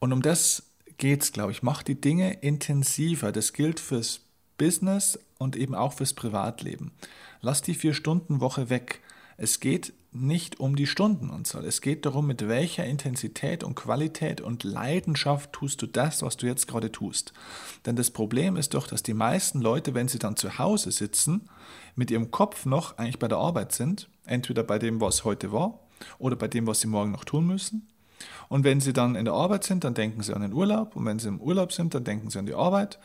Und 0.00 0.12
um 0.12 0.20
das 0.20 0.64
geht 0.98 1.22
es, 1.22 1.32
glaube 1.32 1.52
ich. 1.52 1.62
Mach 1.62 1.82
die 1.82 1.98
Dinge 1.98 2.34
intensiver. 2.42 3.32
Das 3.32 3.54
gilt 3.54 3.80
fürs 3.80 4.20
Business 4.58 5.18
und 5.38 5.56
eben 5.56 5.74
auch 5.74 5.94
fürs 5.94 6.12
Privatleben. 6.12 6.92
Lass 7.40 7.62
die 7.62 7.74
Vier-Stunden-Woche 7.74 8.68
weg. 8.68 9.00
Es 9.38 9.60
geht 9.60 9.94
nicht 10.12 10.58
um 10.58 10.74
die 10.74 10.86
Stundenanzahl. 10.86 11.64
Es 11.64 11.80
geht 11.80 12.04
darum, 12.04 12.26
mit 12.26 12.48
welcher 12.48 12.84
Intensität 12.84 13.62
und 13.62 13.76
Qualität 13.76 14.40
und 14.40 14.64
Leidenschaft 14.64 15.52
tust 15.52 15.82
du 15.82 15.86
das, 15.86 16.22
was 16.22 16.36
du 16.36 16.46
jetzt 16.46 16.66
gerade 16.66 16.90
tust. 16.90 17.32
Denn 17.86 17.94
das 17.94 18.10
Problem 18.10 18.56
ist 18.56 18.74
doch, 18.74 18.88
dass 18.88 19.04
die 19.04 19.14
meisten 19.14 19.60
Leute, 19.60 19.94
wenn 19.94 20.08
sie 20.08 20.18
dann 20.18 20.36
zu 20.36 20.58
Hause 20.58 20.90
sitzen, 20.90 21.48
mit 21.94 22.10
ihrem 22.10 22.32
Kopf 22.32 22.66
noch 22.66 22.98
eigentlich 22.98 23.20
bei 23.20 23.28
der 23.28 23.38
Arbeit 23.38 23.72
sind, 23.72 24.08
entweder 24.26 24.64
bei 24.64 24.78
dem, 24.78 25.00
was 25.00 25.24
heute 25.24 25.52
war, 25.52 25.78
oder 26.18 26.34
bei 26.34 26.48
dem, 26.48 26.66
was 26.66 26.80
sie 26.80 26.88
morgen 26.88 27.12
noch 27.12 27.24
tun 27.24 27.46
müssen. 27.46 27.86
Und 28.48 28.64
wenn 28.64 28.80
sie 28.80 28.92
dann 28.92 29.14
in 29.14 29.26
der 29.26 29.34
Arbeit 29.34 29.64
sind, 29.64 29.84
dann 29.84 29.94
denken 29.94 30.22
sie 30.22 30.34
an 30.34 30.42
den 30.42 30.52
Urlaub. 30.52 30.96
Und 30.96 31.06
wenn 31.06 31.18
sie 31.18 31.28
im 31.28 31.40
Urlaub 31.40 31.72
sind, 31.72 31.94
dann 31.94 32.04
denken 32.04 32.30
sie 32.30 32.38
an 32.38 32.46
die 32.46 32.54
Arbeit 32.54 32.98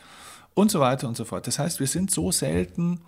und 0.56 0.72
so 0.72 0.80
weiter 0.80 1.08
und 1.08 1.16
so 1.16 1.26
fort. 1.26 1.46
Das 1.46 1.60
heißt, 1.60 1.80
wir 1.80 1.88
sind 1.88 2.10
so 2.10 2.32
selten 2.32 3.02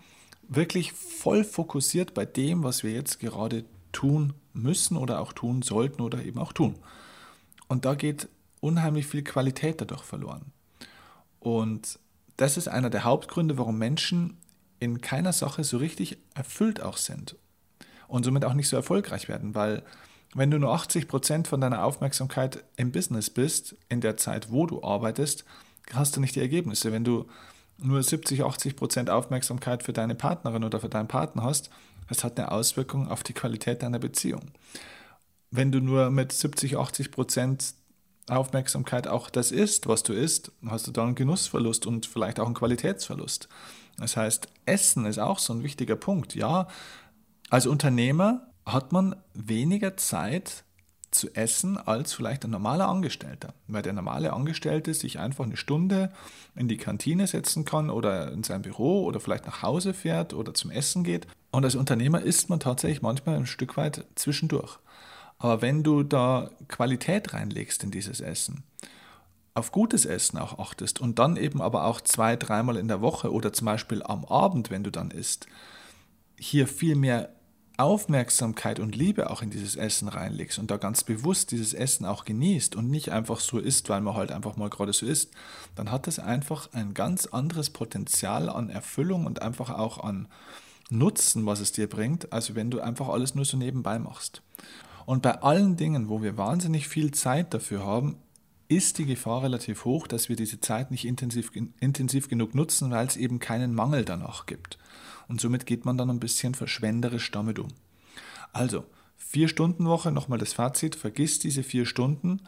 wirklich 0.47 0.93
voll 0.93 1.43
fokussiert 1.43 2.13
bei 2.13 2.25
dem, 2.25 2.63
was 2.63 2.83
wir 2.83 2.91
jetzt 2.91 3.19
gerade 3.19 3.65
tun 3.91 4.33
müssen 4.53 4.97
oder 4.97 5.19
auch 5.19 5.33
tun 5.33 5.61
sollten 5.61 6.01
oder 6.01 6.23
eben 6.23 6.39
auch 6.39 6.53
tun. 6.53 6.75
Und 7.67 7.85
da 7.85 7.95
geht 7.95 8.27
unheimlich 8.59 9.07
viel 9.07 9.23
Qualität 9.23 9.81
dadurch 9.81 10.03
verloren. 10.03 10.51
Und 11.39 11.99
das 12.37 12.57
ist 12.57 12.67
einer 12.67 12.89
der 12.89 13.03
Hauptgründe, 13.03 13.57
warum 13.57 13.77
Menschen 13.77 14.37
in 14.79 15.01
keiner 15.01 15.33
Sache 15.33 15.63
so 15.63 15.77
richtig 15.77 16.17
erfüllt 16.35 16.81
auch 16.81 16.97
sind 16.97 17.35
und 18.07 18.23
somit 18.23 18.45
auch 18.45 18.53
nicht 18.53 18.69
so 18.69 18.75
erfolgreich 18.75 19.27
werden, 19.27 19.55
weil 19.55 19.83
wenn 20.35 20.51
du 20.51 20.59
nur 20.59 20.73
80 20.73 21.07
Prozent 21.07 21.47
von 21.47 21.61
deiner 21.61 21.83
Aufmerksamkeit 21.83 22.63
im 22.75 22.91
Business 22.91 23.29
bist, 23.29 23.75
in 23.89 24.01
der 24.01 24.17
Zeit, 24.17 24.51
wo 24.51 24.65
du 24.65 24.83
arbeitest, 24.83 25.45
hast 25.93 26.15
du 26.15 26.21
nicht 26.21 26.35
die 26.35 26.41
Ergebnisse. 26.41 26.91
Wenn 26.91 27.03
du 27.03 27.27
nur 27.77 28.03
70, 28.03 28.43
80 28.43 28.75
Prozent 28.75 29.09
Aufmerksamkeit 29.09 29.83
für 29.83 29.93
deine 29.93 30.15
Partnerin 30.15 30.63
oder 30.63 30.79
für 30.79 30.89
deinen 30.89 31.07
Partner 31.07 31.43
hast, 31.43 31.69
das 32.07 32.23
hat 32.23 32.39
eine 32.39 32.51
Auswirkung 32.51 33.09
auf 33.09 33.23
die 33.23 33.33
Qualität 33.33 33.83
deiner 33.83 33.99
Beziehung. 33.99 34.51
Wenn 35.51 35.71
du 35.71 35.79
nur 35.79 36.09
mit 36.09 36.31
70, 36.31 36.77
80 36.77 37.11
Prozent 37.11 37.73
Aufmerksamkeit 38.29 39.07
auch 39.07 39.29
das 39.29 39.51
isst, 39.51 39.87
was 39.87 40.03
du 40.03 40.13
isst, 40.13 40.51
hast 40.65 40.87
du 40.87 40.91
dann 40.91 41.07
einen 41.07 41.15
Genussverlust 41.15 41.85
und 41.85 42.05
vielleicht 42.05 42.39
auch 42.39 42.45
einen 42.45 42.55
Qualitätsverlust. 42.55 43.47
Das 43.97 44.17
heißt, 44.17 44.47
Essen 44.65 45.05
ist 45.05 45.17
auch 45.17 45.39
so 45.39 45.53
ein 45.53 45.63
wichtiger 45.63 45.95
Punkt. 45.95 46.35
Ja, 46.35 46.67
als 47.49 47.67
Unternehmer 47.67 48.47
hat 48.65 48.91
man 48.91 49.15
weniger 49.33 49.95
Zeit 49.95 50.65
zu 51.11 51.33
essen 51.35 51.77
als 51.77 52.13
vielleicht 52.13 52.43
ein 52.43 52.51
normaler 52.51 52.87
Angestellter. 52.87 53.53
Weil 53.67 53.81
der 53.81 53.93
normale 53.93 54.33
Angestellte 54.33 54.93
sich 54.93 55.19
einfach 55.19 55.45
eine 55.45 55.57
Stunde 55.57 56.11
in 56.55 56.67
die 56.67 56.77
Kantine 56.77 57.27
setzen 57.27 57.65
kann 57.65 57.89
oder 57.89 58.31
in 58.31 58.43
sein 58.43 58.61
Büro 58.61 59.03
oder 59.03 59.19
vielleicht 59.19 59.45
nach 59.45 59.61
Hause 59.61 59.93
fährt 59.93 60.33
oder 60.33 60.53
zum 60.53 60.71
Essen 60.71 61.03
geht. 61.03 61.27
Und 61.51 61.63
als 61.63 61.75
Unternehmer 61.75 62.21
isst 62.21 62.49
man 62.49 62.59
tatsächlich 62.59 63.01
manchmal 63.01 63.35
ein 63.35 63.45
Stück 63.45 63.77
weit 63.77 64.05
zwischendurch. 64.15 64.79
Aber 65.39 65.61
wenn 65.61 65.83
du 65.83 66.03
da 66.03 66.49
Qualität 66.67 67.33
reinlegst 67.33 67.83
in 67.83 67.91
dieses 67.91 68.21
Essen, 68.21 68.63
auf 69.53 69.71
gutes 69.71 70.05
Essen 70.05 70.37
auch 70.37 70.59
achtest 70.59 71.01
und 71.01 71.17
dann 71.19 71.35
eben 71.35 71.61
aber 71.61 71.85
auch 71.85 72.01
zwei, 72.01 72.35
dreimal 72.35 72.77
in 72.77 72.87
der 72.87 73.01
Woche 73.01 73.31
oder 73.31 73.53
zum 73.53 73.65
Beispiel 73.65 74.03
am 74.03 74.23
Abend, 74.25 74.69
wenn 74.69 74.83
du 74.83 74.91
dann 74.91 75.09
isst, 75.09 75.47
hier 76.39 76.67
viel 76.67 76.95
mehr 76.95 77.29
Aufmerksamkeit 77.77 78.79
und 78.79 78.95
Liebe 78.95 79.29
auch 79.29 79.43
in 79.43 79.51
dieses 79.51 79.75
Essen 79.75 80.07
reinlegst 80.07 80.57
und 80.57 80.71
da 80.71 80.77
ganz 80.77 81.03
bewusst 81.03 81.51
dieses 81.51 81.75
Essen 81.75 82.05
auch 82.05 82.25
genießt 82.25 82.75
und 82.75 82.89
nicht 82.89 83.11
einfach 83.11 83.39
so 83.39 83.59
isst, 83.59 83.89
weil 83.89 84.01
man 84.01 84.15
halt 84.15 84.31
einfach 84.31 84.57
mal 84.57 84.69
gerade 84.69 84.93
so 84.93 85.05
isst, 85.05 85.31
dann 85.75 85.91
hat 85.91 86.07
es 86.07 86.17
einfach 86.17 86.73
ein 86.73 86.95
ganz 86.95 87.27
anderes 87.27 87.69
Potenzial 87.69 88.49
an 88.49 88.69
Erfüllung 88.69 89.27
und 89.27 89.43
einfach 89.43 89.69
auch 89.69 90.03
an 90.03 90.27
Nutzen, 90.89 91.45
was 91.45 91.59
es 91.59 91.71
dir 91.71 91.87
bringt, 91.87 92.33
als 92.33 92.55
wenn 92.55 92.71
du 92.71 92.79
einfach 92.81 93.09
alles 93.09 93.35
nur 93.35 93.45
so 93.45 93.57
nebenbei 93.57 93.99
machst. 93.99 94.41
Und 95.05 95.21
bei 95.21 95.41
allen 95.41 95.77
Dingen, 95.77 96.09
wo 96.09 96.23
wir 96.23 96.35
wahnsinnig 96.35 96.87
viel 96.87 97.11
Zeit 97.11 97.53
dafür 97.53 97.85
haben, 97.85 98.17
ist 98.69 98.97
die 98.97 99.05
Gefahr 99.05 99.43
relativ 99.43 99.85
hoch, 99.85 100.07
dass 100.07 100.29
wir 100.29 100.35
diese 100.35 100.59
Zeit 100.59 100.89
nicht 100.89 101.05
intensiv, 101.05 101.51
intensiv 101.79 102.27
genug 102.27 102.55
nutzen, 102.55 102.89
weil 102.89 103.07
es 103.07 103.17
eben 103.17 103.39
keinen 103.39 103.73
Mangel 103.73 104.03
danach 104.03 104.47
gibt 104.47 104.77
und 105.27 105.41
somit 105.41 105.65
geht 105.65 105.85
man 105.85 105.97
dann 105.97 106.09
ein 106.09 106.19
bisschen 106.19 106.55
verschwenderisch 106.55 107.31
damit 107.31 107.59
um. 107.59 107.69
Also, 108.53 108.85
vier 109.15 109.47
Stunden 109.47 109.85
Woche, 109.85 110.11
nochmal 110.11 110.39
das 110.39 110.53
Fazit, 110.53 110.95
vergiss 110.95 111.39
diese 111.39 111.63
vier 111.63 111.85
Stunden, 111.85 112.41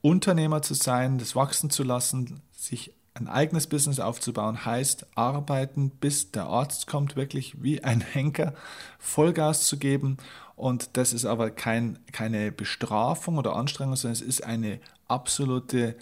Unternehmer 0.00 0.62
zu 0.62 0.74
sein, 0.74 1.18
das 1.18 1.34
wachsen 1.34 1.70
zu 1.70 1.82
lassen, 1.82 2.40
sich 2.52 2.92
ein 3.14 3.28
eigenes 3.28 3.66
Business 3.66 3.98
aufzubauen, 4.00 4.64
heißt 4.64 5.06
arbeiten, 5.16 5.90
bis 5.90 6.30
der 6.30 6.46
Arzt 6.46 6.86
kommt, 6.86 7.16
wirklich 7.16 7.62
wie 7.62 7.82
ein 7.82 8.00
Henker, 8.00 8.54
Vollgas 8.98 9.66
zu 9.66 9.76
geben. 9.76 10.18
Und 10.54 10.96
das 10.96 11.12
ist 11.12 11.24
aber 11.24 11.50
kein, 11.50 11.98
keine 12.12 12.52
Bestrafung 12.52 13.38
oder 13.38 13.56
Anstrengung, 13.56 13.96
sondern 13.96 14.14
es 14.14 14.22
ist 14.22 14.44
eine 14.44 14.80
absolute 15.08 15.96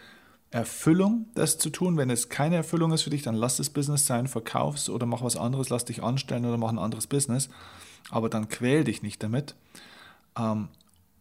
Erfüllung, 0.50 1.26
das 1.34 1.58
zu 1.58 1.70
tun. 1.70 1.96
Wenn 1.96 2.10
es 2.10 2.28
keine 2.28 2.56
Erfüllung 2.56 2.92
ist 2.92 3.02
für 3.02 3.10
dich, 3.10 3.22
dann 3.22 3.34
lass 3.34 3.56
das 3.56 3.70
Business 3.70 4.06
sein, 4.06 4.26
verkauf's 4.26 4.88
oder 4.88 5.06
mach 5.06 5.22
was 5.22 5.36
anderes, 5.36 5.68
lass 5.68 5.84
dich 5.84 6.02
anstellen 6.02 6.44
oder 6.44 6.56
mach 6.56 6.70
ein 6.70 6.78
anderes 6.78 7.06
Business. 7.06 7.48
Aber 8.10 8.28
dann 8.28 8.48
quäl 8.48 8.84
dich 8.84 9.02
nicht 9.02 9.22
damit. 9.22 9.54
Ähm, 10.38 10.68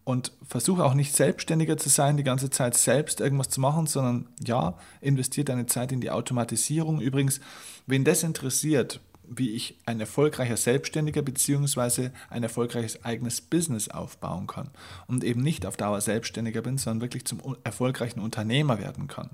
und 0.05 0.31
versuche 0.47 0.85
auch 0.85 0.93
nicht 0.93 1.15
selbstständiger 1.15 1.77
zu 1.77 1.89
sein, 1.89 2.15
die 2.15 2.23
ganze 2.23 2.51
Zeit 2.51 2.75
selbst 2.75 3.19
irgendwas 3.19 3.49
zu 3.49 3.59
machen, 3.59 3.87
sondern 3.87 4.27
ja, 4.45 4.75
investiere 5.01 5.45
deine 5.45 5.65
Zeit 5.65 5.91
in 5.91 5.99
die 5.99 6.11
Automatisierung. 6.11 7.01
Übrigens, 7.01 7.41
wen 7.87 8.03
das 8.03 8.21
interessiert, 8.21 8.99
wie 9.29 9.51
ich 9.51 9.77
ein 9.85 9.99
erfolgreicher 9.99 10.57
Selbstständiger 10.57 11.21
bzw. 11.21 12.09
ein 12.29 12.43
erfolgreiches 12.43 13.03
eigenes 13.03 13.41
Business 13.41 13.89
aufbauen 13.89 14.47
kann 14.47 14.69
und 15.07 15.23
eben 15.23 15.41
nicht 15.41 15.65
auf 15.65 15.77
Dauer 15.77 16.01
Selbstständiger 16.01 16.61
bin, 16.61 16.77
sondern 16.77 17.01
wirklich 17.01 17.25
zum 17.25 17.41
erfolgreichen 17.63 18.19
Unternehmer 18.19 18.79
werden 18.79 19.07
kann. 19.07 19.31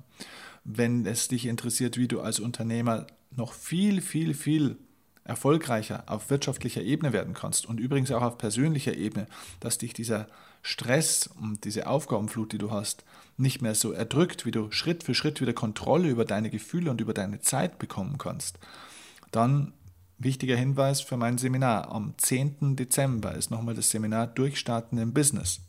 Wenn 0.63 1.05
es 1.05 1.27
dich 1.27 1.45
interessiert, 1.45 1.97
wie 1.97 2.07
du 2.07 2.21
als 2.21 2.39
Unternehmer 2.39 3.07
noch 3.35 3.53
viel, 3.53 4.01
viel, 4.01 4.33
viel 4.33 4.77
erfolgreicher 5.23 6.03
auf 6.07 6.29
wirtschaftlicher 6.29 6.81
Ebene 6.81 7.13
werden 7.13 7.33
kannst 7.33 7.65
und 7.65 7.79
übrigens 7.79 8.11
auch 8.11 8.21
auf 8.21 8.37
persönlicher 8.37 8.95
Ebene, 8.95 9.27
dass 9.59 9.77
dich 9.77 9.93
dieser 9.93 10.27
Stress 10.61 11.27
und 11.27 11.63
diese 11.65 11.87
Aufgabenflut, 11.87 12.51
die 12.51 12.57
du 12.57 12.71
hast, 12.71 13.03
nicht 13.37 13.61
mehr 13.61 13.75
so 13.75 13.91
erdrückt, 13.91 14.45
wie 14.45 14.51
du 14.51 14.71
Schritt 14.71 15.03
für 15.03 15.15
Schritt 15.15 15.41
wieder 15.41 15.53
Kontrolle 15.53 16.09
über 16.09 16.25
deine 16.25 16.49
Gefühle 16.49 16.91
und 16.91 17.01
über 17.01 17.13
deine 17.13 17.39
Zeit 17.41 17.79
bekommen 17.79 18.17
kannst, 18.17 18.59
dann 19.31 19.73
Wichtiger 20.23 20.55
Hinweis 20.55 21.01
für 21.01 21.17
mein 21.17 21.39
Seminar. 21.39 21.91
Am 21.91 22.13
10. 22.15 22.75
Dezember 22.75 23.33
ist 23.33 23.49
nochmal 23.49 23.73
das 23.73 23.89
Seminar 23.89 24.27
Durchstarten 24.27 24.99
im 24.99 25.13
Business. 25.13 25.61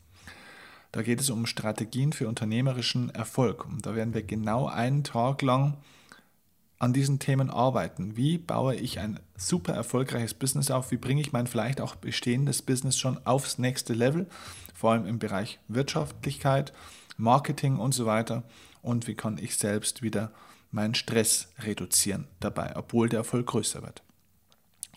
Da 0.90 1.00
geht 1.00 1.22
es 1.22 1.30
um 1.30 1.46
Strategien 1.46 2.12
für 2.12 2.28
unternehmerischen 2.28 3.08
Erfolg. 3.14 3.64
Und 3.64 3.86
da 3.86 3.94
werden 3.94 4.12
wir 4.12 4.22
genau 4.22 4.66
einen 4.66 5.04
Tag 5.04 5.40
lang 5.40 5.78
an 6.78 6.92
diesen 6.92 7.18
Themen 7.18 7.48
arbeiten. 7.48 8.18
Wie 8.18 8.36
baue 8.36 8.74
ich 8.74 8.98
ein 8.98 9.20
super 9.38 9.72
erfolgreiches 9.72 10.34
Business 10.34 10.70
auf? 10.70 10.90
Wie 10.90 10.98
bringe 10.98 11.22
ich 11.22 11.32
mein 11.32 11.46
vielleicht 11.46 11.80
auch 11.80 11.94
bestehendes 11.94 12.60
Business 12.60 12.98
schon 12.98 13.24
aufs 13.24 13.56
nächste 13.56 13.94
Level? 13.94 14.26
Vor 14.74 14.92
allem 14.92 15.06
im 15.06 15.18
Bereich 15.18 15.60
Wirtschaftlichkeit, 15.68 16.74
Marketing 17.16 17.78
und 17.78 17.94
so 17.94 18.04
weiter. 18.04 18.42
Und 18.82 19.06
wie 19.06 19.14
kann 19.14 19.38
ich 19.38 19.56
selbst 19.56 20.02
wieder 20.02 20.30
meinen 20.70 20.94
Stress 20.94 21.48
reduzieren 21.60 22.26
dabei, 22.38 22.76
obwohl 22.76 23.08
der 23.08 23.20
Erfolg 23.20 23.46
größer 23.46 23.82
wird. 23.82 24.02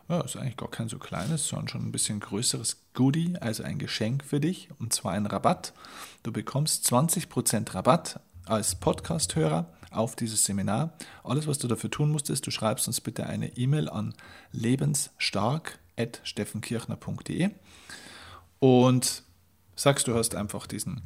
ja, 0.08 0.22
ist 0.22 0.38
eigentlich 0.38 0.58
gar 0.58 0.70
kein 0.70 0.88
so 0.88 1.00
kleines, 1.00 1.48
sondern 1.48 1.68
schon 1.68 1.82
ein 1.82 1.92
bisschen 1.92 2.20
größeres 2.20 2.78
Goodie, 2.94 3.36
also 3.40 3.64
ein 3.64 3.80
Geschenk 3.80 4.24
für 4.24 4.40
dich, 4.40 4.70
und 4.80 4.94
zwar 4.94 5.14
ein 5.14 5.26
Rabatt. 5.26 5.74
Du 6.24 6.32
bekommst 6.32 6.88
20% 6.92 7.74
Rabatt 7.74 8.20
als 8.46 8.76
Podcast-Hörer 8.76 9.74
auf 9.92 10.16
dieses 10.16 10.46
Seminar. 10.46 10.94
Alles, 11.24 11.48
was 11.48 11.58
du 11.58 11.68
dafür 11.68 11.90
tun 11.90 12.12
musst, 12.12 12.30
ist, 12.30 12.46
du 12.46 12.52
schreibst 12.52 12.88
uns 12.88 13.02
bitte 13.02 13.26
eine 13.26 13.58
E-Mail 13.58 13.90
an 13.90 14.14
lebensstark.steffenkirchner.de 14.52 17.50
und 18.60 19.24
sagst, 19.76 20.08
du 20.08 20.14
hast 20.16 20.36
einfach 20.36 20.68
diesen 20.68 21.02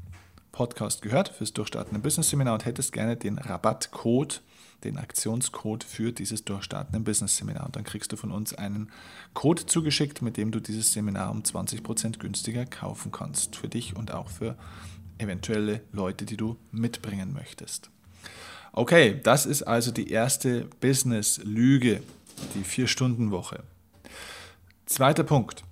Podcast 0.60 1.02
gehört 1.02 1.30
fürs 1.30 1.54
Durchstarten 1.54 1.96
im 1.96 2.02
Business 2.02 2.32
Seminar 2.32 2.56
und 2.56 2.66
hättest 2.66 2.92
gerne 2.92 3.16
den 3.16 3.38
Rabattcode 3.38 4.42
den 4.84 4.98
Aktionscode 4.98 5.86
für 5.86 6.12
dieses 6.12 6.44
Durchstarten 6.44 6.94
im 6.98 7.06
Business 7.06 7.38
Seminar. 7.38 7.66
Und 7.68 7.78
dann 7.78 7.86
kriegst 7.86 8.12
du 8.12 8.18
von 8.18 8.30
uns 8.30 8.54
einen 8.54 8.92
Code 9.34 9.66
zugeschickt, 9.66 10.22
mit 10.22 10.36
dem 10.36 10.52
du 10.52 10.60
dieses 10.60 10.92
Seminar 10.92 11.32
um 11.32 11.44
20% 11.44 12.20
günstiger 12.20 12.66
kaufen 12.66 13.10
kannst. 13.14 13.56
Für 13.56 13.70
dich 13.70 13.96
und 13.96 14.12
auch 14.12 14.30
für 14.30 14.58
eventuelle 15.18 15.80
Leute, 15.94 16.26
die 16.26 16.36
du 16.36 16.58
mitbringen 16.74 17.32
möchtest. 17.32 17.90
Okay, 18.74 19.22
das 19.24 19.46
ist 19.46 19.64
also 19.64 19.92
die 19.92 20.12
erste 20.12 20.66
Business-Lüge, 20.82 22.04
die 22.56 22.66
Vier-Stunden-Woche. 22.66 23.64
Zweiter 24.86 25.24
Punkt, 25.24 25.64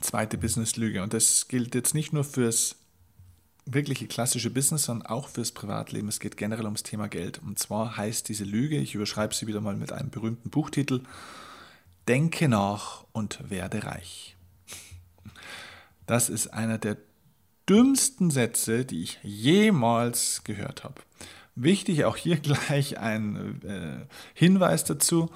zweite 0.00 0.38
Business-Lüge. 0.38 1.02
Und 1.02 1.12
das 1.12 1.48
gilt 1.48 1.74
jetzt 1.74 1.94
nicht 1.94 2.14
nur 2.14 2.24
fürs 2.24 2.76
wirkliche 3.66 4.06
klassische 4.06 4.50
Business, 4.50 4.84
sondern 4.84 5.06
auch 5.06 5.28
fürs 5.28 5.52
Privatleben. 5.52 6.08
Es 6.08 6.20
geht 6.20 6.36
generell 6.36 6.64
ums 6.64 6.82
Thema 6.82 7.08
Geld. 7.08 7.40
Und 7.44 7.58
zwar 7.58 7.96
heißt 7.96 8.28
diese 8.28 8.44
Lüge, 8.44 8.78
ich 8.78 8.94
überschreibe 8.94 9.34
sie 9.34 9.46
wieder 9.46 9.60
mal 9.60 9.76
mit 9.76 9.92
einem 9.92 10.10
berühmten 10.10 10.50
Buchtitel, 10.50 11.02
Denke 12.06 12.48
nach 12.48 13.04
und 13.12 13.50
werde 13.50 13.84
reich. 13.84 14.36
Das 16.06 16.28
ist 16.28 16.48
einer 16.48 16.76
der 16.76 16.98
dümmsten 17.68 18.30
Sätze, 18.30 18.84
die 18.84 19.02
ich 19.02 19.18
jemals 19.22 20.44
gehört 20.44 20.84
habe. 20.84 21.00
Wichtig 21.54 22.04
auch 22.04 22.16
hier 22.16 22.36
gleich 22.40 22.98
ein 22.98 23.62
äh, 23.62 24.06
Hinweis 24.34 24.84
dazu. 24.84 25.30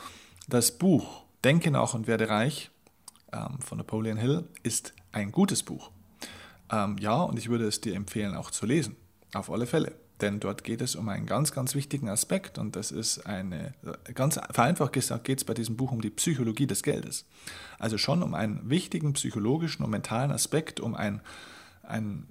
Das 0.46 0.76
Buch 0.76 1.24
Denke 1.44 1.70
nach 1.70 1.94
und 1.94 2.06
werde 2.06 2.28
reich 2.28 2.70
ähm, 3.32 3.60
von 3.60 3.78
Napoleon 3.78 4.18
Hill 4.18 4.48
ist 4.62 4.92
ein 5.12 5.30
gutes 5.30 5.62
Buch. 5.62 5.90
Ähm, 6.70 6.96
ja, 6.98 7.22
und 7.22 7.38
ich 7.38 7.48
würde 7.48 7.66
es 7.66 7.80
dir 7.80 7.94
empfehlen, 7.94 8.34
auch 8.34 8.50
zu 8.50 8.66
lesen. 8.66 8.96
Auf 9.34 9.50
alle 9.50 9.66
Fälle. 9.66 9.94
Denn 10.20 10.40
dort 10.40 10.64
geht 10.64 10.80
es 10.80 10.96
um 10.96 11.08
einen 11.08 11.26
ganz, 11.26 11.52
ganz 11.52 11.74
wichtigen 11.74 12.08
Aspekt 12.08 12.58
und 12.58 12.74
das 12.74 12.90
ist 12.90 13.24
eine, 13.26 13.72
ganz 14.14 14.38
vereinfacht 14.50 14.92
gesagt, 14.92 15.24
geht 15.24 15.38
es 15.38 15.44
bei 15.44 15.54
diesem 15.54 15.76
Buch 15.76 15.92
um 15.92 16.00
die 16.00 16.10
Psychologie 16.10 16.66
des 16.66 16.82
Geldes. 16.82 17.24
Also 17.78 17.98
schon 17.98 18.22
um 18.22 18.34
einen 18.34 18.68
wichtigen 18.68 19.12
psychologischen 19.12 19.84
und 19.84 19.90
mentalen 19.90 20.32
Aspekt, 20.32 20.80
um 20.80 20.96
ein, 20.96 21.20
ein 21.82 22.26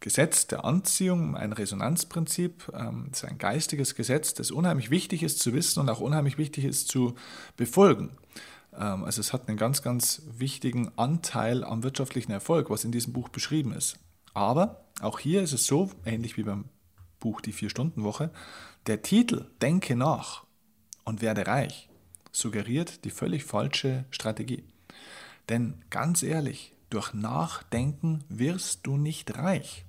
Gesetz 0.00 0.46
der 0.46 0.64
Anziehung, 0.64 1.36
ein 1.36 1.52
Resonanzprinzip. 1.52 2.72
Ähm, 2.72 3.08
ist 3.12 3.24
ein 3.24 3.36
geistiges 3.36 3.94
Gesetz, 3.94 4.32
das 4.32 4.50
unheimlich 4.50 4.90
wichtig 4.90 5.22
ist 5.22 5.40
zu 5.40 5.52
wissen 5.52 5.80
und 5.80 5.90
auch 5.90 6.00
unheimlich 6.00 6.38
wichtig 6.38 6.64
ist 6.64 6.88
zu 6.88 7.14
befolgen. 7.56 8.10
Ähm, 8.78 9.04
also 9.04 9.20
es 9.20 9.32
hat 9.32 9.48
einen 9.48 9.56
ganz, 9.56 9.82
ganz 9.82 10.22
wichtigen 10.36 10.90
Anteil 10.96 11.64
am 11.64 11.82
wirtschaftlichen 11.82 12.32
Erfolg, 12.32 12.70
was 12.70 12.84
in 12.84 12.92
diesem 12.92 13.12
Buch 13.12 13.28
beschrieben 13.28 13.72
ist. 13.72 13.98
Aber 14.34 14.84
auch 15.00 15.18
hier 15.18 15.42
ist 15.42 15.52
es 15.52 15.66
so, 15.66 15.90
ähnlich 16.04 16.36
wie 16.36 16.44
beim 16.44 16.66
Buch 17.20 17.40
Die 17.40 17.52
Vier-Stunden-Woche, 17.52 18.30
der 18.86 19.02
Titel 19.02 19.46
Denke 19.60 19.96
nach 19.96 20.44
und 21.04 21.20
werde 21.20 21.46
reich 21.46 21.88
suggeriert 22.30 23.04
die 23.04 23.10
völlig 23.10 23.44
falsche 23.44 24.04
Strategie. 24.10 24.64
Denn 25.48 25.74
ganz 25.90 26.22
ehrlich, 26.22 26.74
durch 26.90 27.12
Nachdenken 27.14 28.24
wirst 28.28 28.86
du 28.86 28.96
nicht 28.96 29.36
reich. 29.36 29.84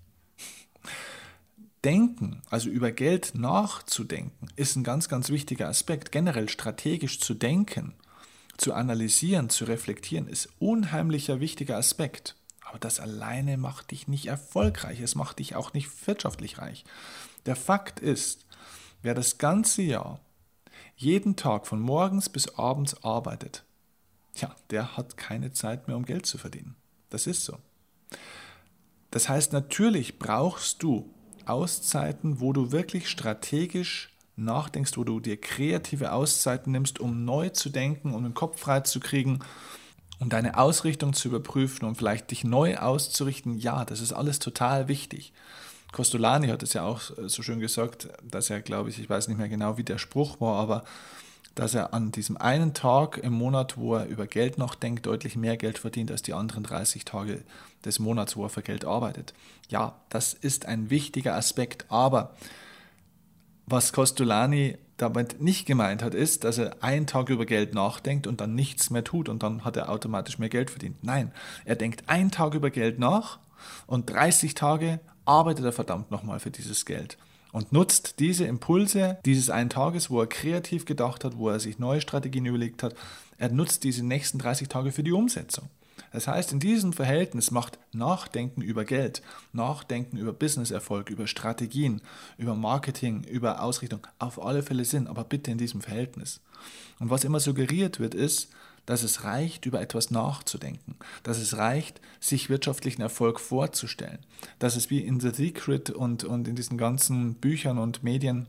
Denken, 1.85 2.41
also 2.49 2.69
über 2.69 2.91
Geld 2.91 3.35
nachzudenken, 3.35 4.49
ist 4.55 4.75
ein 4.75 4.83
ganz, 4.83 5.07
ganz 5.07 5.29
wichtiger 5.29 5.69
Aspekt. 5.69 6.11
Generell 6.11 6.49
strategisch 6.49 7.19
zu 7.21 7.33
denken, 7.33 7.93
zu 8.59 8.73
analysieren, 8.73 9.49
zu 9.49 9.65
reflektieren, 9.65 10.27
ist 10.27 10.49
unheimlicher 10.59 11.39
wichtiger 11.39 11.77
Aspekt. 11.77 12.35
Aber 12.61 12.77
das 12.77 12.99
alleine 12.99 13.57
macht 13.57 13.91
dich 13.91 14.07
nicht 14.07 14.27
erfolgreich, 14.27 14.99
es 14.99 15.15
macht 15.15 15.39
dich 15.39 15.55
auch 15.55 15.73
nicht 15.73 16.07
wirtschaftlich 16.07 16.59
reich. 16.59 16.83
Der 17.45 17.55
Fakt 17.55 17.99
ist, 17.99 18.45
wer 19.01 19.15
das 19.15 19.37
ganze 19.37 19.81
Jahr 19.81 20.19
jeden 20.95 21.35
Tag 21.35 21.65
von 21.65 21.79
morgens 21.79 22.29
bis 22.29 22.55
abends 22.59 23.03
arbeitet, 23.03 23.63
ja, 24.35 24.55
der 24.69 24.97
hat 24.97 25.17
keine 25.17 25.51
Zeit 25.53 25.87
mehr, 25.87 25.97
um 25.97 26.05
Geld 26.05 26.25
zu 26.25 26.37
verdienen. 26.37 26.75
Das 27.09 27.27
ist 27.27 27.45
so. 27.45 27.57
Das 29.09 29.29
heißt, 29.29 29.53
natürlich 29.53 30.19
brauchst 30.19 30.83
du 30.83 31.13
Auszeiten, 31.45 32.39
wo 32.39 32.53
du 32.53 32.71
wirklich 32.71 33.09
strategisch 33.09 34.08
nachdenkst, 34.43 34.97
wo 34.97 35.03
du 35.03 35.19
dir 35.19 35.39
kreative 35.39 36.11
Auszeiten 36.11 36.71
nimmst, 36.71 36.99
um 36.99 37.25
neu 37.25 37.49
zu 37.49 37.69
denken, 37.69 38.13
um 38.13 38.23
den 38.23 38.33
Kopf 38.33 38.59
frei 38.59 38.81
zu 38.81 38.99
kriegen, 38.99 39.39
um 40.19 40.29
deine 40.29 40.57
Ausrichtung 40.57 41.13
zu 41.13 41.29
überprüfen, 41.29 41.85
um 41.85 41.95
vielleicht 41.95 42.31
dich 42.31 42.43
neu 42.43 42.77
auszurichten. 42.77 43.57
Ja, 43.57 43.85
das 43.85 44.01
ist 44.01 44.13
alles 44.13 44.39
total 44.39 44.87
wichtig. 44.87 45.33
Costolani 45.91 46.47
hat 46.49 46.61
es 46.61 46.73
ja 46.73 46.83
auch 46.83 47.01
so 47.01 47.41
schön 47.41 47.59
gesagt, 47.59 48.09
dass 48.23 48.49
er, 48.49 48.61
glaube 48.61 48.89
ich, 48.89 48.99
ich 48.99 49.09
weiß 49.09 49.27
nicht 49.27 49.37
mehr 49.37 49.49
genau, 49.49 49.77
wie 49.77 49.83
der 49.83 49.97
Spruch 49.97 50.39
war, 50.39 50.59
aber 50.59 50.83
dass 51.55 51.73
er 51.73 51.93
an 51.93 52.11
diesem 52.11 52.37
einen 52.37 52.73
Tag 52.73 53.17
im 53.17 53.33
Monat, 53.33 53.77
wo 53.77 53.95
er 53.95 54.05
über 54.05 54.27
Geld 54.27 54.57
nachdenkt, 54.57 55.05
deutlich 55.05 55.35
mehr 55.35 55.57
Geld 55.57 55.79
verdient 55.79 56.11
als 56.11 56.21
die 56.21 56.33
anderen 56.33 56.63
30 56.63 57.05
Tage 57.05 57.43
des 57.83 57.99
Monats, 57.99 58.35
wo 58.37 58.43
er 58.43 58.49
für 58.49 58.61
Geld 58.61 58.85
arbeitet. 58.85 59.33
Ja, 59.67 59.95
das 60.09 60.33
ist 60.33 60.65
ein 60.65 60.89
wichtiger 60.89 61.35
Aspekt, 61.35 61.85
aber 61.89 62.35
was 63.69 63.93
Costolani 63.93 64.77
damit 64.97 65.41
nicht 65.41 65.65
gemeint 65.65 66.03
hat, 66.03 66.13
ist, 66.13 66.43
dass 66.43 66.57
er 66.57 66.83
einen 66.83 67.07
Tag 67.07 67.29
über 67.29 67.45
Geld 67.45 67.73
nachdenkt 67.73 68.27
und 68.27 68.41
dann 68.41 68.55
nichts 68.55 68.89
mehr 68.89 69.03
tut 69.03 69.29
und 69.29 69.43
dann 69.43 69.63
hat 69.63 69.77
er 69.77 69.89
automatisch 69.89 70.39
mehr 70.39 70.49
Geld 70.49 70.69
verdient. 70.69 71.03
Nein, 71.03 71.31
er 71.65 71.75
denkt 71.75 72.09
einen 72.09 72.31
Tag 72.31 72.53
über 72.53 72.69
Geld 72.69 72.99
nach 72.99 73.39
und 73.87 74.09
30 74.09 74.55
Tage 74.55 74.99
arbeitet 75.25 75.65
er 75.65 75.71
verdammt 75.71 76.11
nochmal 76.11 76.39
für 76.39 76.51
dieses 76.51 76.85
Geld 76.85 77.17
und 77.51 77.71
nutzt 77.71 78.19
diese 78.19 78.45
Impulse 78.45 79.17
dieses 79.25 79.49
einen 79.49 79.69
Tages, 79.69 80.09
wo 80.09 80.21
er 80.21 80.27
kreativ 80.27 80.85
gedacht 80.85 81.23
hat, 81.23 81.37
wo 81.37 81.49
er 81.49 81.59
sich 81.59 81.79
neue 81.79 82.01
Strategien 82.01 82.45
überlegt 82.45 82.83
hat, 82.83 82.95
er 83.37 83.49
nutzt 83.49 83.83
diese 83.83 84.05
nächsten 84.05 84.37
30 84.37 84.67
Tage 84.67 84.91
für 84.91 85.03
die 85.03 85.13
Umsetzung. 85.13 85.69
Das 86.11 86.27
heißt, 86.27 86.51
in 86.51 86.59
diesem 86.59 86.93
Verhältnis 86.93 87.51
macht 87.51 87.79
Nachdenken 87.91 88.61
über 88.61 88.85
Geld, 88.85 89.21
Nachdenken 89.53 90.17
über 90.17 90.33
Businesserfolg, 90.33 91.09
über 91.09 91.27
Strategien, 91.27 92.01
über 92.37 92.55
Marketing, 92.55 93.23
über 93.23 93.61
Ausrichtung 93.61 94.05
auf 94.17 94.43
alle 94.43 94.63
Fälle 94.63 94.85
Sinn, 94.85 95.07
aber 95.07 95.23
bitte 95.23 95.51
in 95.51 95.57
diesem 95.57 95.81
Verhältnis. 95.81 96.41
Und 96.99 97.09
was 97.09 97.23
immer 97.23 97.39
suggeriert 97.39 97.99
wird, 97.99 98.15
ist, 98.15 98.49
dass 98.85 99.03
es 99.03 99.23
reicht, 99.23 99.67
über 99.67 99.81
etwas 99.81 100.09
nachzudenken, 100.09 100.95
dass 101.21 101.37
es 101.37 101.57
reicht, 101.57 102.01
sich 102.19 102.49
wirtschaftlichen 102.49 103.03
Erfolg 103.03 103.39
vorzustellen, 103.39 104.17
dass 104.57 104.75
es 104.75 104.89
wie 104.89 104.99
in 104.99 105.19
The 105.19 105.29
Secret 105.29 105.91
und, 105.91 106.23
und 106.23 106.47
in 106.47 106.55
diesen 106.55 106.77
ganzen 106.77 107.35
Büchern 107.35 107.77
und 107.77 108.03
Medien 108.03 108.47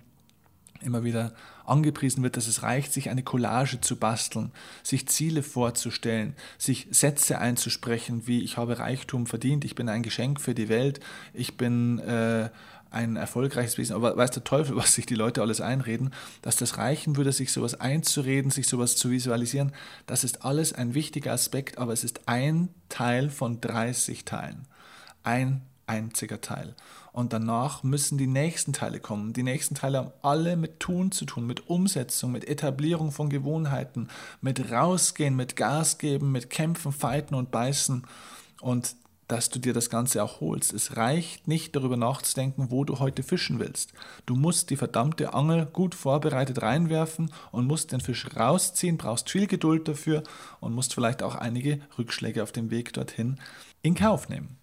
immer 0.80 1.04
wieder 1.04 1.32
angepriesen 1.64 2.22
wird, 2.22 2.36
dass 2.36 2.48
es 2.48 2.62
reicht, 2.62 2.92
sich 2.92 3.10
eine 3.10 3.22
Collage 3.22 3.80
zu 3.80 3.96
basteln, 3.96 4.50
sich 4.82 5.08
Ziele 5.08 5.42
vorzustellen, 5.42 6.34
sich 6.58 6.88
Sätze 6.90 7.38
einzusprechen, 7.38 8.26
wie 8.26 8.42
ich 8.42 8.56
habe 8.56 8.78
Reichtum 8.78 9.26
verdient, 9.26 9.64
ich 9.64 9.74
bin 9.74 9.88
ein 9.88 10.02
Geschenk 10.02 10.40
für 10.40 10.54
die 10.54 10.68
Welt, 10.68 11.00
ich 11.32 11.56
bin 11.56 11.98
äh, 12.00 12.50
ein 12.90 13.16
erfolgreiches 13.16 13.78
Wesen, 13.78 13.94
aber 13.94 14.16
weiß 14.16 14.32
der 14.32 14.44
Teufel, 14.44 14.76
was 14.76 14.94
sich 14.94 15.06
die 15.06 15.14
Leute 15.14 15.42
alles 15.42 15.60
einreden, 15.60 16.10
dass 16.42 16.56
das 16.56 16.76
reichen 16.76 17.16
würde, 17.16 17.32
sich 17.32 17.52
sowas 17.52 17.80
einzureden, 17.80 18.50
sich 18.50 18.66
sowas 18.66 18.96
zu 18.96 19.10
visualisieren, 19.10 19.72
das 20.06 20.24
ist 20.24 20.44
alles 20.44 20.72
ein 20.72 20.94
wichtiger 20.94 21.32
Aspekt, 21.32 21.78
aber 21.78 21.92
es 21.92 22.04
ist 22.04 22.28
ein 22.28 22.68
Teil 22.88 23.30
von 23.30 23.60
30 23.60 24.24
Teilen. 24.24 24.66
Ein 25.22 25.62
einziger 25.90 26.40
Teil. 26.40 26.74
Und 27.12 27.32
danach 27.32 27.82
müssen 27.82 28.16
die 28.16 28.28
nächsten 28.28 28.72
Teile 28.72 29.00
kommen. 29.00 29.32
Die 29.32 29.42
nächsten 29.42 29.74
Teile 29.74 29.98
haben 29.98 30.12
alle 30.22 30.56
mit 30.56 30.78
Tun 30.78 31.10
zu 31.10 31.24
tun, 31.24 31.46
mit 31.46 31.68
Umsetzung, 31.68 32.30
mit 32.30 32.46
Etablierung 32.46 33.10
von 33.10 33.28
Gewohnheiten, 33.28 34.08
mit 34.40 34.70
Rausgehen, 34.70 35.34
mit 35.34 35.56
Gas 35.56 35.98
geben, 35.98 36.30
mit 36.30 36.48
Kämpfen, 36.48 36.92
Fighten 36.92 37.34
und 37.34 37.50
Beißen. 37.50 38.04
Und 38.60 38.94
dass 39.26 39.48
du 39.48 39.60
dir 39.60 39.72
das 39.72 39.90
Ganze 39.90 40.22
auch 40.24 40.40
holst. 40.40 40.72
Es 40.72 40.96
reicht 40.96 41.46
nicht 41.46 41.76
darüber 41.76 41.96
nachzudenken, 41.96 42.70
wo 42.70 42.84
du 42.84 42.98
heute 42.98 43.22
fischen 43.22 43.60
willst. 43.60 43.92
Du 44.26 44.34
musst 44.34 44.70
die 44.70 44.76
verdammte 44.76 45.34
Angel 45.34 45.66
gut 45.66 45.94
vorbereitet 45.94 46.62
reinwerfen 46.62 47.32
und 47.52 47.66
musst 47.66 47.92
den 47.92 48.00
Fisch 48.00 48.26
rausziehen, 48.36 48.98
brauchst 48.98 49.30
viel 49.30 49.46
Geduld 49.46 49.86
dafür 49.86 50.24
und 50.58 50.74
musst 50.74 50.94
vielleicht 50.94 51.22
auch 51.22 51.36
einige 51.36 51.80
Rückschläge 51.96 52.42
auf 52.42 52.50
dem 52.50 52.70
Weg 52.70 52.92
dorthin 52.92 53.38
in 53.82 53.94
Kauf 53.94 54.28
nehmen. 54.28 54.59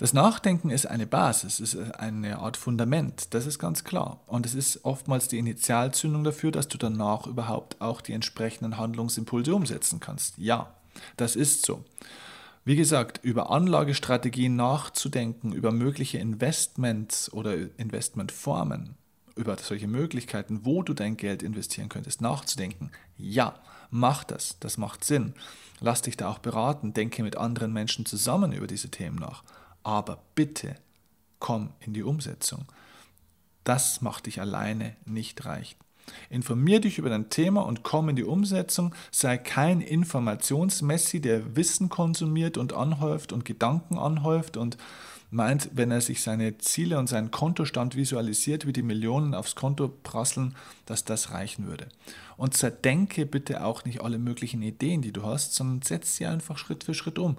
Das 0.00 0.14
Nachdenken 0.14 0.70
ist 0.70 0.86
eine 0.86 1.06
Basis, 1.06 1.60
ist 1.60 1.76
eine 1.76 2.38
Art 2.38 2.56
Fundament, 2.56 3.34
das 3.34 3.44
ist 3.44 3.58
ganz 3.58 3.84
klar. 3.84 4.22
Und 4.26 4.46
es 4.46 4.54
ist 4.54 4.86
oftmals 4.86 5.28
die 5.28 5.36
Initialzündung 5.36 6.24
dafür, 6.24 6.52
dass 6.52 6.68
du 6.68 6.78
danach 6.78 7.26
überhaupt 7.26 7.82
auch 7.82 8.00
die 8.00 8.14
entsprechenden 8.14 8.78
Handlungsimpulse 8.78 9.54
umsetzen 9.54 10.00
kannst. 10.00 10.38
Ja, 10.38 10.72
das 11.18 11.36
ist 11.36 11.66
so. 11.66 11.84
Wie 12.64 12.76
gesagt, 12.76 13.20
über 13.22 13.50
Anlagestrategien 13.50 14.56
nachzudenken, 14.56 15.52
über 15.52 15.70
mögliche 15.70 16.16
Investments 16.16 17.30
oder 17.34 17.54
Investmentformen, 17.76 18.94
über 19.36 19.54
solche 19.58 19.86
Möglichkeiten, 19.86 20.60
wo 20.64 20.82
du 20.82 20.94
dein 20.94 21.18
Geld 21.18 21.42
investieren 21.42 21.90
könntest, 21.90 22.22
nachzudenken. 22.22 22.90
Ja, 23.18 23.56
mach 23.90 24.24
das, 24.24 24.56
das 24.60 24.78
macht 24.78 25.04
Sinn. 25.04 25.34
Lass 25.78 26.00
dich 26.00 26.16
da 26.16 26.30
auch 26.30 26.38
beraten, 26.38 26.94
denke 26.94 27.22
mit 27.22 27.36
anderen 27.36 27.74
Menschen 27.74 28.06
zusammen 28.06 28.52
über 28.52 28.66
diese 28.66 28.88
Themen 28.88 29.16
nach. 29.16 29.42
Aber 29.82 30.22
bitte 30.34 30.76
komm 31.38 31.70
in 31.80 31.92
die 31.92 32.02
Umsetzung. 32.02 32.66
Das 33.64 34.00
macht 34.00 34.26
dich 34.26 34.40
alleine 34.40 34.96
nicht 35.04 35.44
reich. 35.44 35.76
Informier 36.28 36.80
dich 36.80 36.98
über 36.98 37.08
dein 37.08 37.30
Thema 37.30 37.62
und 37.62 37.82
komm 37.82 38.08
in 38.08 38.16
die 38.16 38.24
Umsetzung. 38.24 38.94
Sei 39.10 39.38
kein 39.38 39.80
Informationsmessi, 39.80 41.20
der 41.20 41.56
Wissen 41.56 41.88
konsumiert 41.88 42.56
und 42.56 42.72
anhäuft 42.72 43.32
und 43.32 43.44
Gedanken 43.44 43.98
anhäuft 43.98 44.56
und 44.56 44.76
meint, 45.30 45.70
wenn 45.74 45.90
er 45.90 46.00
sich 46.00 46.22
seine 46.22 46.58
Ziele 46.58 46.98
und 46.98 47.08
seinen 47.08 47.30
Kontostand 47.30 47.94
visualisiert, 47.94 48.66
wie 48.66 48.72
die 48.72 48.82
Millionen 48.82 49.34
aufs 49.34 49.54
Konto 49.54 49.88
prasseln, 49.88 50.56
dass 50.86 51.04
das 51.04 51.30
reichen 51.30 51.66
würde. 51.66 51.88
Und 52.36 52.56
zerdenke 52.56 53.26
bitte 53.26 53.64
auch 53.64 53.84
nicht 53.84 54.00
alle 54.00 54.18
möglichen 54.18 54.62
Ideen, 54.62 55.02
die 55.02 55.12
du 55.12 55.22
hast, 55.22 55.54
sondern 55.54 55.82
setz 55.82 56.16
sie 56.16 56.26
einfach 56.26 56.58
Schritt 56.58 56.84
für 56.84 56.94
Schritt 56.94 57.18
um. 57.18 57.36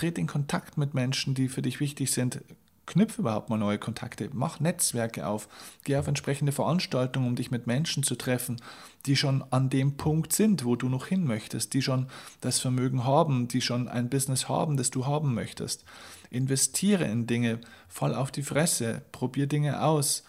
Tritt 0.00 0.16
in 0.16 0.26
Kontakt 0.26 0.78
mit 0.78 0.94
Menschen, 0.94 1.34
die 1.34 1.50
für 1.50 1.60
dich 1.60 1.78
wichtig 1.78 2.10
sind. 2.10 2.40
Knüpfe 2.86 3.20
überhaupt 3.20 3.50
mal 3.50 3.58
neue 3.58 3.76
Kontakte, 3.76 4.30
mach 4.32 4.58
Netzwerke 4.58 5.26
auf, 5.26 5.46
geh 5.84 5.98
auf 5.98 6.06
entsprechende 6.06 6.52
Veranstaltungen, 6.52 7.26
um 7.26 7.36
dich 7.36 7.50
mit 7.50 7.66
Menschen 7.66 8.02
zu 8.02 8.16
treffen, 8.16 8.62
die 9.04 9.14
schon 9.14 9.44
an 9.50 9.68
dem 9.68 9.98
Punkt 9.98 10.32
sind, 10.32 10.64
wo 10.64 10.74
du 10.74 10.88
noch 10.88 11.06
hin 11.06 11.24
möchtest, 11.24 11.74
die 11.74 11.82
schon 11.82 12.06
das 12.40 12.60
Vermögen 12.60 13.04
haben, 13.04 13.46
die 13.46 13.60
schon 13.60 13.88
ein 13.88 14.08
Business 14.08 14.48
haben, 14.48 14.78
das 14.78 14.90
du 14.90 15.04
haben 15.04 15.34
möchtest. 15.34 15.84
Investiere 16.30 17.04
in 17.04 17.26
Dinge, 17.26 17.60
fall 17.86 18.14
auf 18.14 18.30
die 18.30 18.42
Fresse, 18.42 19.02
probier 19.12 19.48
Dinge 19.48 19.82
aus 19.82 20.24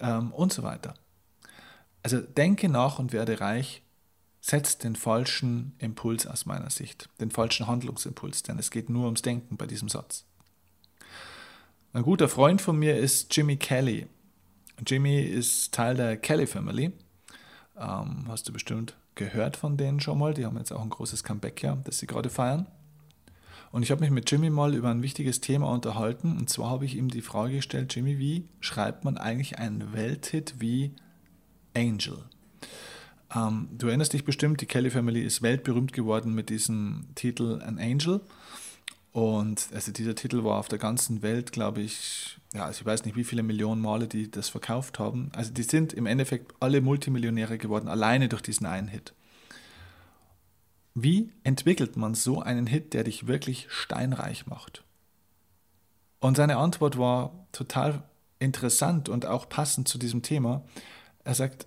ähm, 0.00 0.32
und 0.32 0.52
so 0.52 0.64
weiter. 0.64 0.92
Also 2.02 2.20
denke 2.20 2.68
nach 2.68 2.98
und 2.98 3.14
werde 3.14 3.40
reich, 3.40 3.83
setz 4.44 4.76
den 4.76 4.94
falschen 4.94 5.72
Impuls 5.78 6.26
aus 6.26 6.44
meiner 6.44 6.68
Sicht, 6.68 7.08
den 7.18 7.30
falschen 7.30 7.66
Handlungsimpuls, 7.66 8.42
denn 8.42 8.58
es 8.58 8.70
geht 8.70 8.90
nur 8.90 9.06
ums 9.06 9.22
Denken 9.22 9.56
bei 9.56 9.66
diesem 9.66 9.88
Satz. 9.88 10.26
Ein 11.94 12.02
guter 12.02 12.28
Freund 12.28 12.60
von 12.60 12.78
mir 12.78 12.98
ist 12.98 13.34
Jimmy 13.34 13.56
Kelly. 13.56 14.06
Jimmy 14.86 15.22
ist 15.22 15.72
Teil 15.72 15.94
der 15.94 16.18
Kelly 16.18 16.46
Family. 16.46 16.92
Ähm, 17.78 18.26
hast 18.28 18.46
du 18.46 18.52
bestimmt 18.52 18.98
gehört 19.14 19.56
von 19.56 19.78
denen 19.78 20.00
schon 20.00 20.18
mal. 20.18 20.34
Die 20.34 20.44
haben 20.44 20.58
jetzt 20.58 20.72
auch 20.72 20.82
ein 20.82 20.90
großes 20.90 21.24
Comeback 21.24 21.62
ja, 21.62 21.76
das 21.76 22.00
sie 22.00 22.06
gerade 22.06 22.28
feiern. 22.28 22.66
Und 23.70 23.82
ich 23.82 23.90
habe 23.90 24.02
mich 24.02 24.10
mit 24.10 24.30
Jimmy 24.30 24.50
mal 24.50 24.74
über 24.74 24.90
ein 24.90 25.02
wichtiges 25.02 25.40
Thema 25.40 25.70
unterhalten. 25.70 26.36
Und 26.36 26.50
zwar 26.50 26.68
habe 26.68 26.84
ich 26.84 26.96
ihm 26.96 27.08
die 27.08 27.22
Frage 27.22 27.56
gestellt, 27.56 27.94
Jimmy, 27.94 28.18
wie 28.18 28.46
schreibt 28.60 29.04
man 29.04 29.16
eigentlich 29.16 29.58
einen 29.58 29.94
Welthit 29.94 30.56
wie 30.58 30.94
Angel? 31.74 32.24
Ähm, 33.34 33.68
du 33.72 33.88
erinnerst 33.88 34.12
dich 34.12 34.24
bestimmt, 34.24 34.60
die 34.60 34.66
Kelly 34.66 34.90
Family 34.90 35.22
ist 35.22 35.42
weltberühmt 35.42 35.92
geworden 35.92 36.34
mit 36.34 36.50
diesem 36.50 37.08
Titel 37.14 37.60
An 37.62 37.78
Angel. 37.78 38.20
Und 39.12 39.68
also 39.72 39.92
dieser 39.92 40.16
Titel 40.16 40.42
war 40.42 40.58
auf 40.58 40.68
der 40.68 40.78
ganzen 40.78 41.22
Welt, 41.22 41.52
glaube 41.52 41.80
ich, 41.80 42.38
ja, 42.52 42.64
also 42.64 42.80
ich 42.80 42.86
weiß 42.86 43.04
nicht, 43.04 43.16
wie 43.16 43.22
viele 43.24 43.44
Millionen 43.44 43.80
Male 43.80 44.08
die 44.08 44.30
das 44.30 44.48
verkauft 44.48 44.98
haben. 44.98 45.30
Also 45.34 45.52
die 45.52 45.62
sind 45.62 45.92
im 45.92 46.06
Endeffekt 46.06 46.52
alle 46.60 46.80
Multimillionäre 46.80 47.58
geworden, 47.58 47.88
alleine 47.88 48.28
durch 48.28 48.42
diesen 48.42 48.66
einen 48.66 48.88
Hit. 48.88 49.14
Wie 50.94 51.32
entwickelt 51.42 51.96
man 51.96 52.14
so 52.14 52.40
einen 52.40 52.66
Hit, 52.66 52.92
der 52.92 53.04
dich 53.04 53.26
wirklich 53.26 53.66
steinreich 53.68 54.46
macht? 54.46 54.82
Und 56.20 56.36
seine 56.36 56.56
Antwort 56.56 56.98
war 56.98 57.46
total 57.52 58.02
interessant 58.38 59.08
und 59.08 59.26
auch 59.26 59.48
passend 59.48 59.88
zu 59.88 59.98
diesem 59.98 60.22
Thema. 60.22 60.64
Er 61.22 61.34
sagt, 61.34 61.66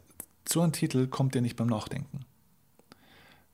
so 0.49 0.61
ein 0.61 0.73
Titel 0.73 1.07
kommt 1.07 1.35
dir 1.35 1.41
nicht 1.41 1.55
beim 1.55 1.67
Nachdenken 1.67 2.25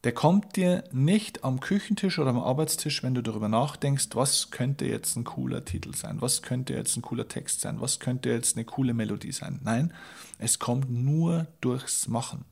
der 0.03 0.11
kommt 0.11 0.57
dir 0.57 0.83
nicht 0.91 1.45
am 1.45 1.61
Küchentisch 1.61 2.19
oder 2.19 2.31
am 2.31 2.39
Arbeitstisch, 2.39 3.03
wenn 3.03 3.15
du 3.15 3.21
darüber 3.21 3.47
nachdenkst, 3.47 4.09
was 4.13 4.51
könnte 4.51 4.85
jetzt 4.85 5.15
ein 5.15 5.23
cooler 5.23 5.63
Titel 5.63 5.95
sein, 5.95 6.19
was 6.19 6.41
könnte 6.41 6.73
jetzt 6.73 6.97
ein 6.97 7.01
cooler 7.01 7.29
Text 7.29 7.61
sein, 7.61 7.79
was 7.79 8.01
könnte 8.01 8.29
jetzt 8.29 8.57
eine 8.57 8.65
coole 8.65 8.93
Melodie 8.93 9.31
sein. 9.31 9.61
Nein, 9.63 9.93
es 10.39 10.59
kommt 10.59 10.89
nur 10.89 11.47
durchs 11.61 12.09
Machen. 12.09 12.43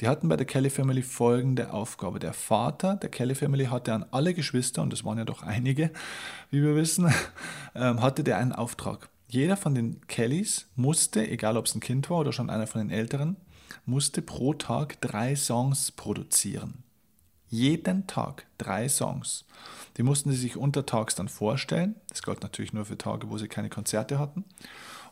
Die 0.00 0.06
hatten 0.06 0.28
bei 0.28 0.36
der 0.36 0.46
Kelly 0.46 0.70
Family 0.70 1.02
folgende 1.02 1.72
Aufgabe. 1.72 2.20
Der 2.20 2.32
Vater 2.32 2.94
der 2.94 3.10
Kelly 3.10 3.34
Family 3.34 3.64
hatte 3.64 3.92
an 3.92 4.06
alle 4.12 4.32
Geschwister, 4.32 4.80
und 4.80 4.92
das 4.92 5.04
waren 5.04 5.18
ja 5.18 5.24
doch 5.24 5.42
einige, 5.42 5.90
wie 6.50 6.62
wir 6.62 6.76
wissen, 6.76 7.12
ähm, 7.74 8.00
hatte 8.00 8.22
der 8.22 8.38
einen 8.38 8.52
Auftrag. 8.52 9.08
Jeder 9.26 9.56
von 9.56 9.74
den 9.74 10.00
Kellys 10.06 10.68
musste, 10.76 11.26
egal 11.26 11.56
ob 11.56 11.66
es 11.66 11.74
ein 11.74 11.80
Kind 11.80 12.08
war 12.08 12.18
oder 12.18 12.32
schon 12.32 12.50
einer 12.50 12.68
von 12.68 12.80
den 12.80 12.90
Älteren, 12.90 13.36
musste 13.86 14.22
pro 14.22 14.54
Tag 14.54 15.00
drei 15.00 15.36
Songs 15.36 15.90
produzieren 15.92 16.82
jeden 17.50 18.06
Tag 18.06 18.46
drei 18.56 18.88
Songs. 18.88 19.44
Die 19.96 20.02
mussten 20.02 20.30
sie 20.30 20.36
sich 20.36 20.56
untertags 20.56 21.16
dann 21.16 21.28
vorstellen. 21.28 21.96
Das 22.08 22.22
galt 22.22 22.42
natürlich 22.42 22.72
nur 22.72 22.86
für 22.86 22.96
Tage, 22.96 23.28
wo 23.28 23.36
sie 23.36 23.48
keine 23.48 23.68
Konzerte 23.68 24.18
hatten. 24.18 24.44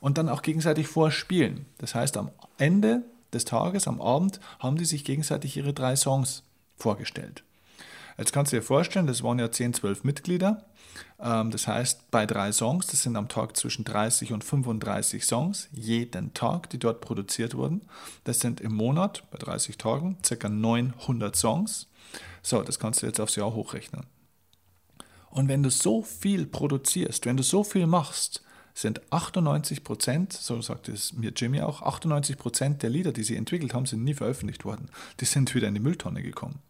Und 0.00 0.16
dann 0.16 0.28
auch 0.28 0.42
gegenseitig 0.42 0.86
vorspielen. 0.86 1.66
Das 1.78 1.96
heißt, 1.96 2.16
am 2.16 2.30
Ende 2.56 3.02
des 3.32 3.44
Tages, 3.44 3.88
am 3.88 4.00
Abend, 4.00 4.40
haben 4.60 4.76
die 4.76 4.84
sich 4.84 5.04
gegenseitig 5.04 5.56
ihre 5.56 5.74
drei 5.74 5.96
Songs 5.96 6.44
vorgestellt. 6.76 7.42
Jetzt 8.18 8.32
kannst 8.32 8.52
du 8.52 8.56
dir 8.56 8.62
vorstellen, 8.62 9.06
das 9.06 9.22
waren 9.22 9.38
ja 9.38 9.50
10, 9.50 9.74
12 9.74 10.02
Mitglieder. 10.02 10.64
Ähm, 11.20 11.52
das 11.52 11.68
heißt, 11.68 12.10
bei 12.10 12.26
drei 12.26 12.50
Songs, 12.50 12.88
das 12.88 13.02
sind 13.04 13.16
am 13.16 13.28
Tag 13.28 13.56
zwischen 13.56 13.84
30 13.84 14.32
und 14.32 14.42
35 14.42 15.24
Songs, 15.24 15.68
jeden 15.70 16.34
Tag, 16.34 16.68
die 16.70 16.80
dort 16.80 17.00
produziert 17.00 17.54
wurden. 17.54 17.82
Das 18.24 18.40
sind 18.40 18.60
im 18.60 18.74
Monat, 18.74 19.22
bei 19.30 19.38
30 19.38 19.78
Tagen, 19.78 20.18
ca. 20.22 20.48
900 20.48 21.36
Songs. 21.36 21.86
So, 22.42 22.62
das 22.62 22.80
kannst 22.80 23.02
du 23.02 23.06
jetzt 23.06 23.20
aufs 23.20 23.36
Jahr 23.36 23.54
hochrechnen. 23.54 24.06
Und 25.30 25.46
wenn 25.46 25.62
du 25.62 25.70
so 25.70 26.02
viel 26.02 26.46
produzierst, 26.46 27.24
wenn 27.24 27.36
du 27.36 27.44
so 27.44 27.62
viel 27.62 27.86
machst, 27.86 28.42
sind 28.74 29.00
98 29.12 29.84
Prozent, 29.84 30.32
so 30.32 30.60
sagt 30.62 30.88
es 30.88 31.12
mir 31.12 31.32
Jimmy 31.34 31.60
auch, 31.60 31.82
98 31.82 32.36
Prozent 32.36 32.82
der 32.82 32.90
Lieder, 32.90 33.12
die 33.12 33.24
sie 33.24 33.36
entwickelt 33.36 33.74
haben, 33.74 33.86
sind 33.86 34.02
nie 34.02 34.14
veröffentlicht 34.14 34.64
worden. 34.64 34.90
Die 35.20 35.24
sind 35.24 35.54
wieder 35.54 35.68
in 35.68 35.74
die 35.74 35.80
Mülltonne 35.80 36.22
gekommen. 36.22 36.60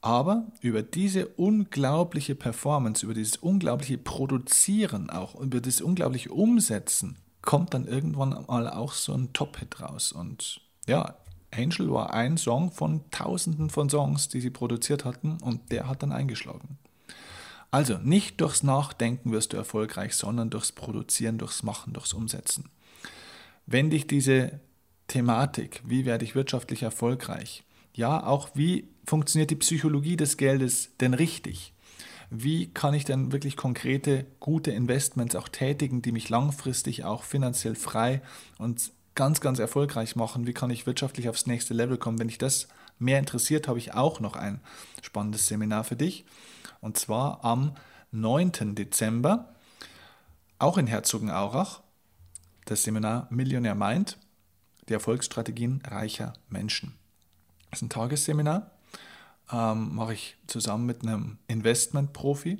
Aber 0.00 0.46
über 0.60 0.82
diese 0.82 1.26
unglaubliche 1.26 2.34
Performance, 2.34 3.04
über 3.04 3.14
dieses 3.14 3.36
unglaubliche 3.36 3.98
Produzieren 3.98 5.10
auch, 5.10 5.34
über 5.34 5.60
das 5.60 5.80
unglaubliche 5.80 6.30
Umsetzen, 6.30 7.16
kommt 7.42 7.74
dann 7.74 7.86
irgendwann 7.86 8.44
mal 8.46 8.68
auch 8.68 8.92
so 8.92 9.12
ein 9.12 9.32
Top-Hit 9.32 9.80
raus. 9.80 10.12
Und 10.12 10.60
ja, 10.86 11.16
Angel 11.50 11.90
war 11.90 12.12
ein 12.12 12.36
Song 12.36 12.70
von 12.70 13.10
tausenden 13.10 13.70
von 13.70 13.88
Songs, 13.88 14.28
die 14.28 14.40
sie 14.40 14.50
produziert 14.50 15.04
hatten 15.04 15.38
und 15.42 15.72
der 15.72 15.88
hat 15.88 16.02
dann 16.02 16.12
eingeschlagen. 16.12 16.78
Also 17.70 17.98
nicht 17.98 18.40
durchs 18.40 18.62
Nachdenken 18.62 19.32
wirst 19.32 19.52
du 19.52 19.56
erfolgreich, 19.56 20.14
sondern 20.14 20.50
durchs 20.50 20.72
Produzieren, 20.72 21.38
durchs 21.38 21.62
Machen, 21.62 21.92
durchs 21.92 22.14
Umsetzen. 22.14 22.70
Wenn 23.66 23.90
dich 23.90 24.06
diese 24.06 24.60
Thematik, 25.06 25.82
wie 25.84 26.06
werde 26.06 26.24
ich 26.24 26.34
wirtschaftlich 26.34 26.82
erfolgreich, 26.82 27.64
ja 27.98 28.24
auch 28.24 28.50
wie 28.54 28.88
funktioniert 29.04 29.50
die 29.50 29.56
Psychologie 29.56 30.16
des 30.16 30.36
Geldes 30.36 30.96
denn 31.00 31.14
richtig, 31.14 31.74
wie 32.30 32.72
kann 32.72 32.94
ich 32.94 33.04
denn 33.04 33.32
wirklich 33.32 33.56
konkrete, 33.56 34.26
gute 34.38 34.70
Investments 34.70 35.34
auch 35.34 35.48
tätigen, 35.48 36.00
die 36.00 36.12
mich 36.12 36.28
langfristig 36.28 37.04
auch 37.04 37.24
finanziell 37.24 37.74
frei 37.74 38.22
und 38.58 38.92
ganz, 39.14 39.40
ganz 39.40 39.58
erfolgreich 39.58 40.14
machen? 40.14 40.46
Wie 40.46 40.52
kann 40.52 40.70
ich 40.70 40.86
wirtschaftlich 40.86 41.28
aufs 41.28 41.46
nächste 41.46 41.74
Level 41.74 41.96
kommen? 41.96 42.18
Wenn 42.18 42.28
dich 42.28 42.38
das 42.38 42.68
mehr 42.98 43.18
interessiert, 43.18 43.66
habe 43.66 43.78
ich 43.78 43.94
auch 43.94 44.20
noch 44.20 44.36
ein 44.36 44.60
spannendes 45.02 45.46
Seminar 45.46 45.84
für 45.84 45.96
dich. 45.96 46.24
Und 46.80 46.98
zwar 46.98 47.44
am 47.44 47.74
9. 48.12 48.74
Dezember, 48.74 49.54
auch 50.58 50.76
in 50.76 50.86
Herzogenaurach, 50.86 51.80
das 52.66 52.84
Seminar 52.84 53.26
Millionär 53.30 53.74
Mind, 53.74 54.18
die 54.88 54.92
Erfolgsstrategien 54.92 55.82
reicher 55.86 56.34
Menschen. 56.50 56.97
Das 57.70 57.78
ist 57.78 57.82
ein 57.82 57.90
Tagesseminar, 57.90 58.70
ähm, 59.52 59.94
mache 59.94 60.14
ich 60.14 60.36
zusammen 60.46 60.86
mit 60.86 61.02
einem 61.02 61.38
Investmentprofi. 61.48 62.58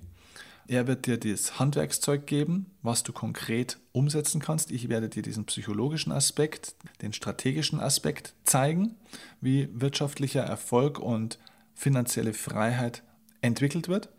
Er 0.66 0.86
wird 0.86 1.06
dir 1.06 1.18
das 1.18 1.58
Handwerkszeug 1.58 2.26
geben, 2.26 2.66
was 2.82 3.02
du 3.02 3.14
konkret 3.14 3.78
umsetzen 3.92 4.38
kannst. 4.38 4.70
Ich 4.70 4.90
werde 4.90 5.08
dir 5.08 5.22
diesen 5.22 5.46
psychologischen 5.46 6.12
Aspekt, 6.12 6.74
den 7.00 7.14
strategischen 7.14 7.80
Aspekt 7.80 8.34
zeigen, 8.44 8.96
wie 9.40 9.68
wirtschaftlicher 9.72 10.42
Erfolg 10.42 10.98
und 10.98 11.38
finanzielle 11.74 12.34
Freiheit 12.34 13.02
entwickelt 13.40 13.88
wird. 13.88 14.10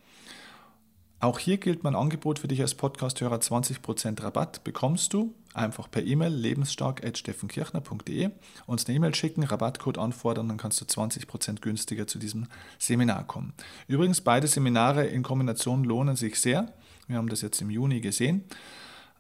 Auch 1.22 1.38
hier 1.38 1.58
gilt 1.58 1.84
mein 1.84 1.96
Angebot 1.96 2.40
für 2.40 2.48
dich 2.48 2.62
als 2.62 2.76
Podcasthörer 2.76 3.36
20% 3.40 4.24
Rabatt 4.24 4.64
bekommst 4.64 5.12
du 5.12 5.36
einfach 5.54 5.92
per 5.92 6.02
E-Mail 6.02 6.34
lebensstark.steffenkirchner.de 6.34 8.30
uns 8.68 8.86
eine 8.86 8.96
E-Mail 8.96 9.14
schicken, 9.14 9.44
Rabattcode 9.44 9.98
anfordern, 9.98 10.48
dann 10.48 10.56
kannst 10.58 10.80
du 10.80 10.86
20% 10.86 11.60
günstiger 11.60 12.08
zu 12.08 12.20
diesem 12.20 12.48
Seminar 12.78 13.28
kommen. 13.28 13.52
Übrigens, 13.90 14.22
beide 14.22 14.48
Seminare 14.48 15.08
in 15.08 15.22
Kombination 15.22 15.84
lohnen 15.84 16.16
sich 16.16 16.40
sehr. 16.40 16.72
Wir 17.08 17.18
haben 17.18 17.28
das 17.28 17.42
jetzt 17.42 17.60
im 17.60 17.70
Juni 17.70 18.00
gesehen. 18.00 18.46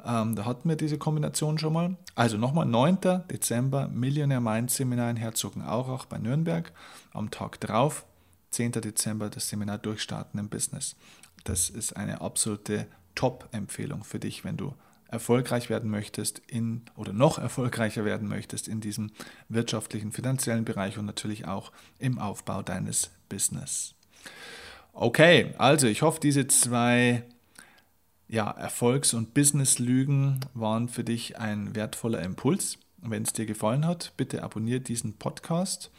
Ähm, 0.06 0.38
da 0.38 0.46
hatten 0.46 0.70
wir 0.70 0.78
diese 0.78 0.98
Kombination 0.98 1.58
schon 1.58 1.74
mal. 1.74 1.98
Also 2.16 2.38
nochmal 2.38 2.66
9. 2.66 3.26
Dezember 3.30 3.90
Millionär 3.90 4.40
Mind 4.40 4.72
Seminar 4.72 5.10
in 5.10 5.18
Herzogenaurach 5.18 6.06
bei 6.06 6.18
Nürnberg. 6.18 6.72
Am 7.12 7.30
Tag 7.30 7.60
drauf, 7.60 8.06
10. 8.52 8.72
Dezember, 8.72 9.30
das 9.30 9.50
Seminar 9.50 9.80
Durchstarten 9.80 10.40
im 10.40 10.48
Business. 10.48 10.96
Das 11.50 11.68
ist 11.72 11.98
eine 11.98 12.22
absolute 12.22 12.86
Top-Empfehlung 13.16 14.04
für 14.04 14.20
dich, 14.20 14.46
wenn 14.46 14.56
du 14.56 14.76
erfolgreich 15.08 15.72
werden 15.72 15.90
möchtest 15.90 16.38
in 16.46 16.84
oder 16.96 17.12
noch 17.12 17.40
erfolgreicher 17.40 18.06
werden 18.06 18.28
möchtest 18.28 18.68
in 18.68 18.82
diesem 18.82 19.10
wirtschaftlichen, 19.48 20.12
finanziellen 20.12 20.64
Bereich 20.64 21.00
und 21.00 21.08
natürlich 21.08 21.48
auch 21.48 21.72
im 21.98 22.20
Aufbau 22.20 22.62
deines 22.62 23.10
Business. 23.30 23.96
Okay, 24.94 25.56
also 25.58 25.88
ich 25.88 26.04
hoffe, 26.04 26.20
diese 26.20 26.46
zwei 26.46 27.24
ja, 28.28 28.52
Erfolgs- 28.52 29.16
und 29.16 29.34
Business-Lügen 29.34 30.42
waren 30.54 30.88
für 30.88 31.04
dich 31.04 31.40
ein 31.40 31.74
wertvoller 31.74 32.22
Impuls. 32.22 32.78
Wenn 32.98 33.24
es 33.24 33.34
dir 33.34 33.48
gefallen 33.48 33.88
hat, 33.88 34.14
bitte 34.18 34.44
abonniere 34.44 34.82
diesen 34.82 35.14
Podcast, 35.14 35.90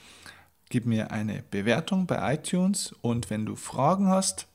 gib 0.68 0.86
mir 0.86 1.10
eine 1.10 1.42
Bewertung 1.50 2.06
bei 2.06 2.34
iTunes 2.34 2.94
und 3.02 3.30
wenn 3.30 3.46
du 3.46 3.56
Fragen 3.56 4.06
hast, 4.06 4.46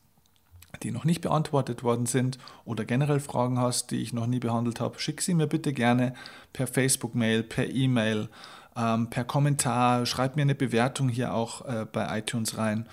die 0.83 0.91
noch 0.91 1.05
nicht 1.05 1.21
beantwortet 1.21 1.83
worden 1.83 2.05
sind 2.05 2.37
oder 2.65 2.85
generell 2.85 3.19
Fragen 3.19 3.59
hast, 3.59 3.91
die 3.91 4.01
ich 4.01 4.13
noch 4.13 4.27
nie 4.27 4.39
behandelt 4.39 4.79
habe, 4.79 4.99
schick 4.99 5.21
sie 5.21 5.33
mir 5.33 5.47
bitte 5.47 5.73
gerne 5.73 6.13
per 6.53 6.67
Facebook-Mail, 6.67 7.43
per 7.43 7.69
E-Mail, 7.69 8.29
ähm, 8.75 9.09
per 9.09 9.23
Kommentar, 9.23 10.05
schreib 10.05 10.35
mir 10.35 10.43
eine 10.43 10.55
Bewertung 10.55 11.09
hier 11.09 11.33
auch 11.33 11.65
äh, 11.65 11.85
bei 11.91 12.19
iTunes 12.19 12.57
rein. 12.57 12.87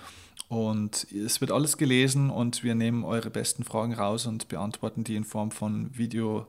Und 0.49 1.11
es 1.11 1.41
wird 1.41 1.51
alles 1.51 1.79
gelesen 1.79 2.29
und 2.29 2.63
wir 2.63 2.75
nehmen 2.75 3.05
eure 3.05 3.31
besten 3.31 3.65
Fragen 3.65 3.95
raus 3.95 4.27
und 4.27 4.49
beantworten 4.49 5.03
die 5.03 5.17
in 5.17 5.25
Form 5.25 5.51
von 5.51 5.97
Video, 5.97 6.47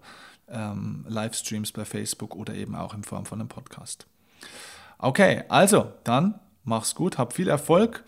ähm, 0.49 1.05
bei 1.07 1.85
Facebook 1.85 2.35
oder 2.35 2.53
eben 2.53 2.75
auch 2.75 2.93
in 2.93 3.03
Form 3.03 3.25
von 3.25 3.39
einem 3.39 3.47
Podcast. 3.47 4.05
Okay, 4.97 5.43
also 5.47 5.93
dann 6.03 6.39
mach's 6.63 6.95
gut, 6.95 7.17
hab 7.17 7.33
viel 7.33 7.47
Erfolg 7.47 8.03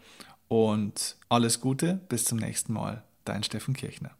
und 0.47 1.17
alles 1.29 1.61
Gute. 1.61 1.99
Bis 2.09 2.25
zum 2.25 2.37
nächsten 2.39 2.73
Mal. 2.73 3.03
Dein 3.25 3.43
Steffen 3.43 3.73
Kirchner. 3.73 4.15